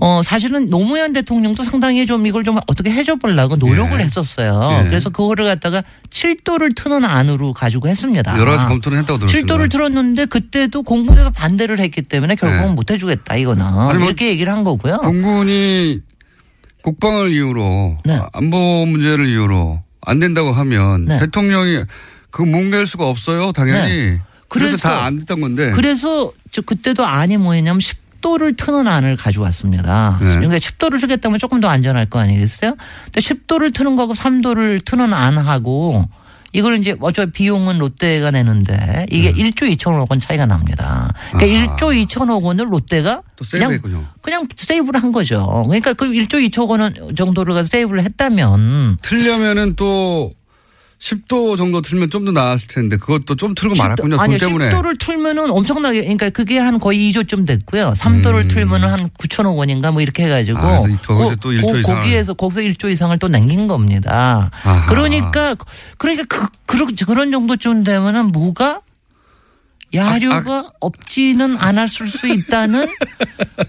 [0.02, 4.04] 어 사실은 노무현 대통령도 상당히 좀 이걸 좀 어떻게 해줘 보려고 노력을 예.
[4.04, 4.80] 했었어요.
[4.80, 4.90] 예.
[4.90, 8.38] 그래서 그거를 갖다가 7도를 트는 안으로 가지고 했습니다.
[8.40, 9.56] 여러 가지 검토를 했다고 들었습니다.
[9.56, 12.74] 7도를 틀었는데 그때도 공군에서 반대를 했기 때문에 결국은 네.
[12.74, 14.98] 못 해주겠다 이거는 아니, 뭐 이렇게 얘기를 한 거고요.
[14.98, 16.00] 공군이
[16.82, 18.20] 국방을 이유로 네.
[18.34, 21.20] 안보 문제를 이유로 안 된다고 하면 네.
[21.20, 21.84] 대통령이
[22.32, 23.52] 그 뭉갤 수가 없어요.
[23.52, 24.20] 당연히.
[24.50, 25.72] 그래서, 그래서- 다 안 됐던 건데.
[25.72, 30.18] 그래서 저 그때도 안이 뭐였냐면 10 도를 트는 안을 가져왔습니다.
[30.20, 30.26] 네.
[30.38, 32.76] 그러니까 10도를 트겠다면 조금 더 안전할 거 아니겠어요?
[33.04, 36.08] 근데 10도를 트는 거하고 3도를 트는 안하고
[36.54, 41.12] 이걸 이제 어차피 비용은 롯데가 내는데 이게 1조 2천억 원 차이가 납니다.
[41.32, 41.68] 그러니까 네.
[41.68, 41.76] 아하.
[41.76, 43.80] 1조 2천억 원을 롯데가 또 그냥.
[44.22, 45.64] 그냥 세이브를 한 거죠.
[45.68, 50.32] 그러니까 그 1조 2천 원 정도를 세이브를 했다면 틀려면은 또
[51.04, 54.16] 10도 정도 틀면 좀 더 나았을 텐데 그것도 좀 틀고 말았군요.
[54.16, 54.70] 돈 아니요, 때문에.
[54.72, 57.92] 10도를 틀면은 엄청나게, 그러니까 그게 한 거의 2조쯤 됐고요.
[57.98, 60.60] 3도를 틀면은 한 9천억 원인가 뭐 이렇게 해가지고.
[60.60, 60.64] 음.
[60.64, 62.00] 아, 거기서 또 1조 이상을.
[62.00, 64.50] 거기에서, 거기서 1조 이상을 또 남긴 겁니다.
[64.64, 64.86] 아하.
[64.86, 65.56] 그러니까,
[65.98, 68.80] 그러니까 그, 그런, 그런 정도쯤 되면은 뭐가
[69.94, 72.88] 야류가 아, 없지는 않았을 수 있다는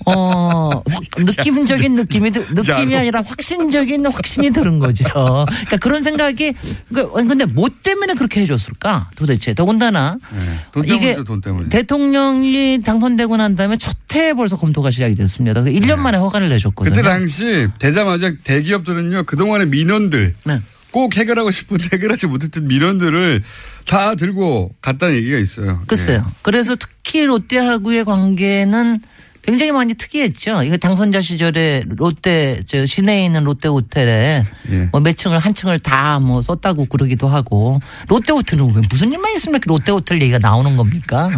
[0.07, 5.05] 어 확- 느낌적인 느낌이 드- 느낌이 아니라 확신적인 확신이 드는 거죠.
[5.05, 6.55] 그러니까 그런 생각이
[6.89, 10.61] 그러니까 근데 뭐 때문에 그렇게 해줬을까 도대체 더군다나 네.
[10.72, 11.68] 돈 때문이죠.
[11.70, 15.62] 대통령이 당선되고 난 다음에 첫해 벌써 검토가 시작이 됐습니다.
[15.62, 16.95] 그래서 1년 만에 허가를 내줬거든요.
[16.95, 17.03] 네.
[17.03, 20.61] 그때 당시 되자마자 대기업들은요 그동안의 민원들 네.
[20.95, 23.42] 꼭 해결하고 싶은 해결하지 못했던 민원들을
[23.84, 25.82] 다 들고 갔다는 얘기가 있어요.
[25.88, 26.24] 글쎄요.
[26.24, 26.32] 예.
[26.42, 29.01] 그래서 특히 롯데하고의 관계는
[29.47, 30.62] 굉장히 많이 특이했죠.
[30.62, 34.88] 이거 당선자 시절에 롯데 저 시내에 있는 롯데 호텔에 예.
[34.92, 39.55] 뭐몇 층을 한 층을 다 뭐 썼다고 그러기도 하고 롯데 호텔은 왜 무슨 일만 있으면
[39.57, 41.28] 이렇게 롯데 호텔 얘기가 나오는 겁니까?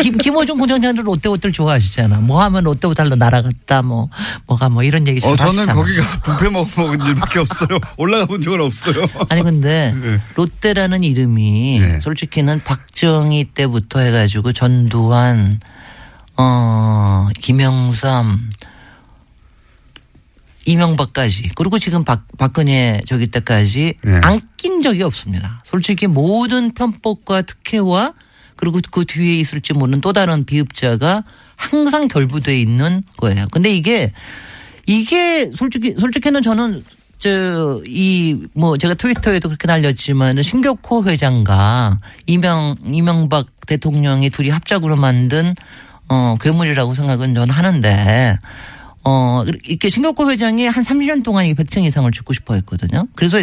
[0.00, 2.20] 김, 김호중 부장장도 롯데 호텔 좋아하시잖아.
[2.20, 4.08] 뭐 하면 롯데 호텔로 날아갔다 뭐
[4.46, 5.74] 뭐가 뭐 이런 얘기 어, 잘 저는 하시잖아.
[5.74, 7.78] 거기 가서 뷔페 먹- 먹은 일밖에 없어요.
[7.96, 9.04] 올라가 본 적은 없어요.
[9.28, 10.20] 아니 근데 네.
[10.36, 12.00] 롯데라는 이름이 네.
[12.00, 15.60] 솔직히는 박정희 때부터 해가지고 전두환,
[16.36, 18.50] 어 김영삼,
[20.66, 24.20] 이명박까지 그리고 지금 박 박근혜 저기 때까지 네.
[24.22, 25.62] 안 낀 적이 없습니다.
[25.64, 28.14] 솔직히 모든 편법과 특혜와
[28.56, 31.22] 그리고 그 뒤에 있을지 모르는 또 다른 비읍자가
[31.56, 33.46] 항상 결부돼 있는 거예요.
[33.50, 34.14] 근데 이게
[34.86, 36.82] 이게 솔직히 솔직히는 저는
[37.18, 45.54] 저 이 뭐 제가 트위터에도 그렇게 날렸지만 신격호 회장과 이명 이명박 대통령이 둘이 합작으로 만든
[46.08, 48.36] 어 괴물이라고 생각은 저는 하는데
[49.04, 53.06] 어 이렇게 신격호 회장이 한 30년 동안 이 100층 이상을 짓고 싶어 했거든요.
[53.14, 53.38] 그래서.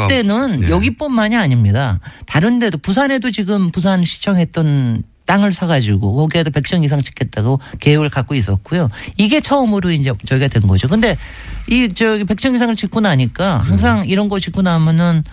[0.00, 0.70] 롯데는 예.
[0.70, 2.00] 여기뿐만이 아닙니다.
[2.26, 8.34] 다른 데도 부산에도 지금 부산 시청 했던 땅을 사가지고 거기에도 100층 이상 짓겠다고 계획을 갖고
[8.34, 8.88] 있었고요.
[9.18, 10.88] 이게 처음으로 이제 저희가 된 거죠.
[10.88, 11.18] 근데
[11.68, 15.24] 이 저기 100층 이상을 짓고 나니까 항상 이런 거 짓고 나면은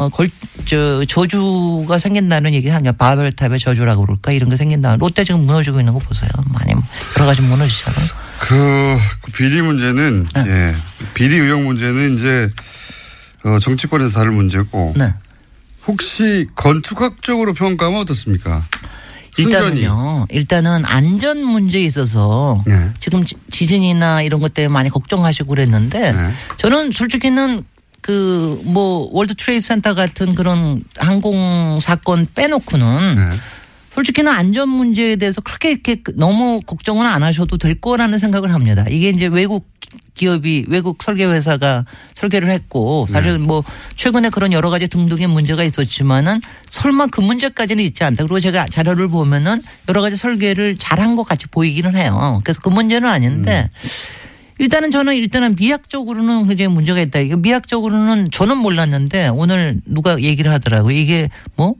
[0.00, 0.30] 어, 걸,
[0.64, 2.92] 저, 저주가 생긴다는 얘기를 하냐.
[2.92, 4.32] 바벨탑의 저주라고 그럴까?
[4.32, 4.96] 이런 게 생긴다.
[4.96, 6.30] 롯데 지금 무너지고 있는 거 보세요.
[6.46, 6.72] 많이
[7.18, 8.06] 여러 가지 무너지잖아요.
[8.40, 10.44] 그, 그 비리 문제는 네.
[10.46, 10.74] 예
[11.12, 12.48] 비리 의혹 문제는 이제
[13.44, 15.12] 어, 정치권에서 다룰 문제고 네.
[15.86, 18.64] 혹시 건축학적으로 평가하면 어떻습니까?
[19.36, 20.26] 일단은요.
[20.30, 22.90] 일단은 안전 문제에 있어서 네.
[23.00, 26.32] 지금 지- 지진이나 이런 것 때문에 많이 걱정하시고 그랬는데 네.
[26.56, 27.64] 저는 솔직히는
[28.00, 33.36] 그 뭐 월드 트레이드 센터 같은 그런 항공 사건 빼놓고는 네.
[33.92, 38.84] 솔직히는 안전 문제에 대해서 그렇게 이렇게 너무 걱정은 안 하셔도 될 거라는 생각을 합니다.
[38.88, 39.68] 이게 이제 외국
[40.14, 41.84] 기업이 외국 설계 회사가
[42.14, 43.64] 설계를 했고 사실 뭐
[43.96, 48.22] 최근에 그런 여러 가지 등등의 문제가 있었지만은 설마 그 문제까지는 있지 않다.
[48.24, 52.40] 그리고 제가 자료를 보면은 여러 가지 설계를 잘한 것 같이 보이기는 해요.
[52.44, 53.70] 그래서 그 문제는 아닌데
[54.60, 57.18] 일단은 저는 일단은 미학적으로는 굉장히 문제가 있다.
[57.20, 60.94] 이게 미학적으로는 저는 몰랐는데 오늘 누가 얘기를 하더라고요.
[60.94, 61.76] 이게 뭐?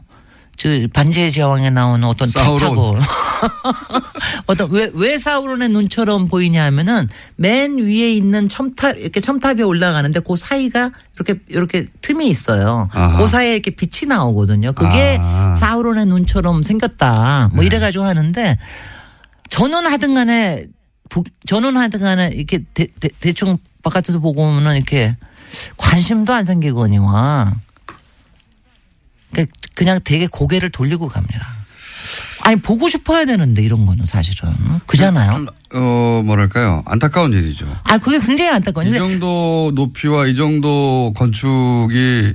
[0.56, 3.00] 저 반지의 제왕에 나오는 어떤 사우론.
[4.46, 7.06] 어떤 왜, 왜 사우론의 눈처럼 보이냐 하면은
[7.36, 12.88] 맨 위에 있는 첨탑 이렇게 첨탑이 올라가는데 그 사이가 이렇게 이렇게 틈이 있어요.
[12.92, 13.18] 아하.
[13.18, 14.72] 그 사이에 이렇게 빛이 나오거든요.
[14.72, 15.54] 그게 아.
[15.58, 17.50] 사우론의 눈처럼 생겼다.
[17.52, 18.58] 뭐 이래 가지고 하는데
[19.50, 20.64] 저는 하든 간에
[21.10, 22.86] 보- 저는 하든 간에 이렇게 대,
[23.20, 25.16] 대, 충 바깥에서 보고 오면은 이렇게
[25.76, 27.52] 관심도 안 생기거니와
[29.32, 31.46] 그러니까 그냥 되게 고개를 돌리고 갑니다.
[32.42, 34.54] 아니 보고 싶어야 되는데 이런 거는 사실은
[34.86, 35.32] 그잖아요.
[35.32, 36.82] 좀, 어, 뭐랄까요.
[36.86, 37.66] 안타까운 일이죠.
[37.84, 38.90] 아 그게 굉장히 안타까워요.
[38.90, 42.34] 이 정도 높이와 이 정도 건축이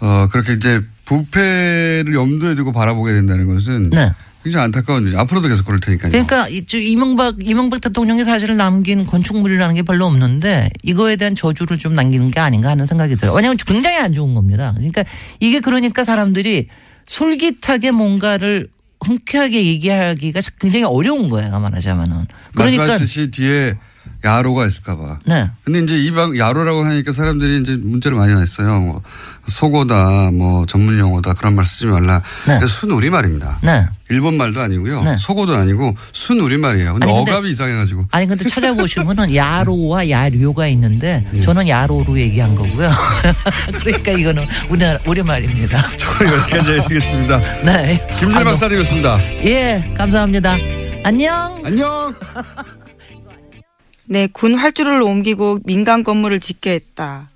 [0.00, 4.12] 어 그렇게 이제 부패를 염두에 두고 바라보게 된다는 것은 네.
[4.44, 6.12] 굉장히 안타까운 일이 앞으로도 계속 그럴 테니까요.
[6.12, 12.30] 그러니까 이명박 이명박 대통령이 사실 남긴 건축물이라는 게 별로 없는데 이거에 대한 저주를 좀 남기는
[12.30, 13.34] 게 아닌가 하는 생각이 들어요.
[13.34, 14.72] 왜냐하면 굉장히 안 좋은 겁니다.
[14.76, 15.04] 그러니까
[15.40, 16.68] 이게 그러니까 사람들이
[17.06, 18.68] 솔깃하게 뭔가를
[19.00, 21.58] 흔쾌하게 얘기하기가 굉장히 어려운 거예요.
[21.58, 22.26] 말하자면은.
[22.54, 23.76] 그러니까 말씀하셨듯이 뒤에
[24.24, 25.20] 야로가 있을까봐.
[25.26, 25.50] 네.
[25.64, 28.80] 근데 이제 이방 야로라고 하니까 사람들이 이제 문자를 많이 냈어요.
[28.80, 29.02] 뭐
[29.48, 32.22] 속어다, 뭐 전문 용어다 그런 말 쓰지 말라.
[32.46, 32.60] 네.
[32.66, 33.58] 순 우리 말입니다.
[33.62, 33.86] 네.
[34.10, 35.02] 일본 말도 아니고요.
[35.02, 35.16] 네.
[35.18, 36.94] 속어도 아니고 순 우리 말이에요.
[36.94, 38.06] 근데, 아니, 근데- 어감이 이상해 가지고.
[38.10, 41.40] 아니 근데 찾아보시면은 야로와 야료가 있는데 예.
[41.40, 42.90] 저는 야로로 얘기한 거고요.
[43.82, 45.80] 그러니까 이거는 우리 우리 말입니다.
[45.96, 47.38] 저는 여기까지 해드리겠습니다.
[47.64, 48.00] 네.
[48.22, 48.44] 아이고.
[48.44, 49.18] 박사님이었습니다.
[49.44, 50.56] 예, 감사합니다.
[51.04, 51.62] 안녕.
[51.64, 52.14] 안녕.
[54.10, 57.28] 네, 군 활주로를 옮기고 민간 건물을 짓게 했다.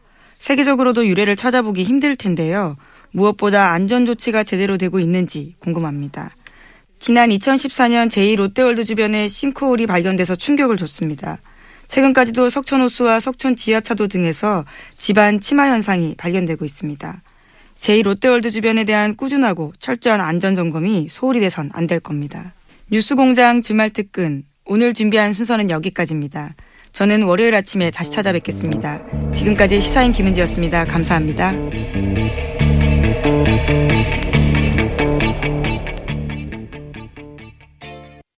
[0.43, 2.77] 세계적으로도 유래를 찾아보기 힘들 텐데요.
[3.13, 6.31] 무엇보다 안전 조치가 제대로 되고 있는지 궁금합니다.
[6.99, 11.39] 지난 2014년 제2 롯데월드 주변에 싱크홀이 발견돼서 충격을 줬습니다.
[11.87, 14.65] 최근까지도 석천호수와 석천 지하차도 등에서
[14.99, 17.23] 집안 침하 현상이 발견되고 있습니다.
[17.77, 22.53] 제2 롯데월드 주변에 대한 꾸준하고 철저한 안전 점검이 소홀히 돼선 안 될 겁니다.
[22.91, 26.57] 뉴스공장 주말 특근 오늘 준비한 순서는 여기까지입니다.
[26.93, 29.33] 저는 월요일 아침에 다시 찾아뵙겠습니다.
[29.33, 30.85] 지금까지 시사인 김은지였습니다.
[30.85, 31.53] 감사합니다.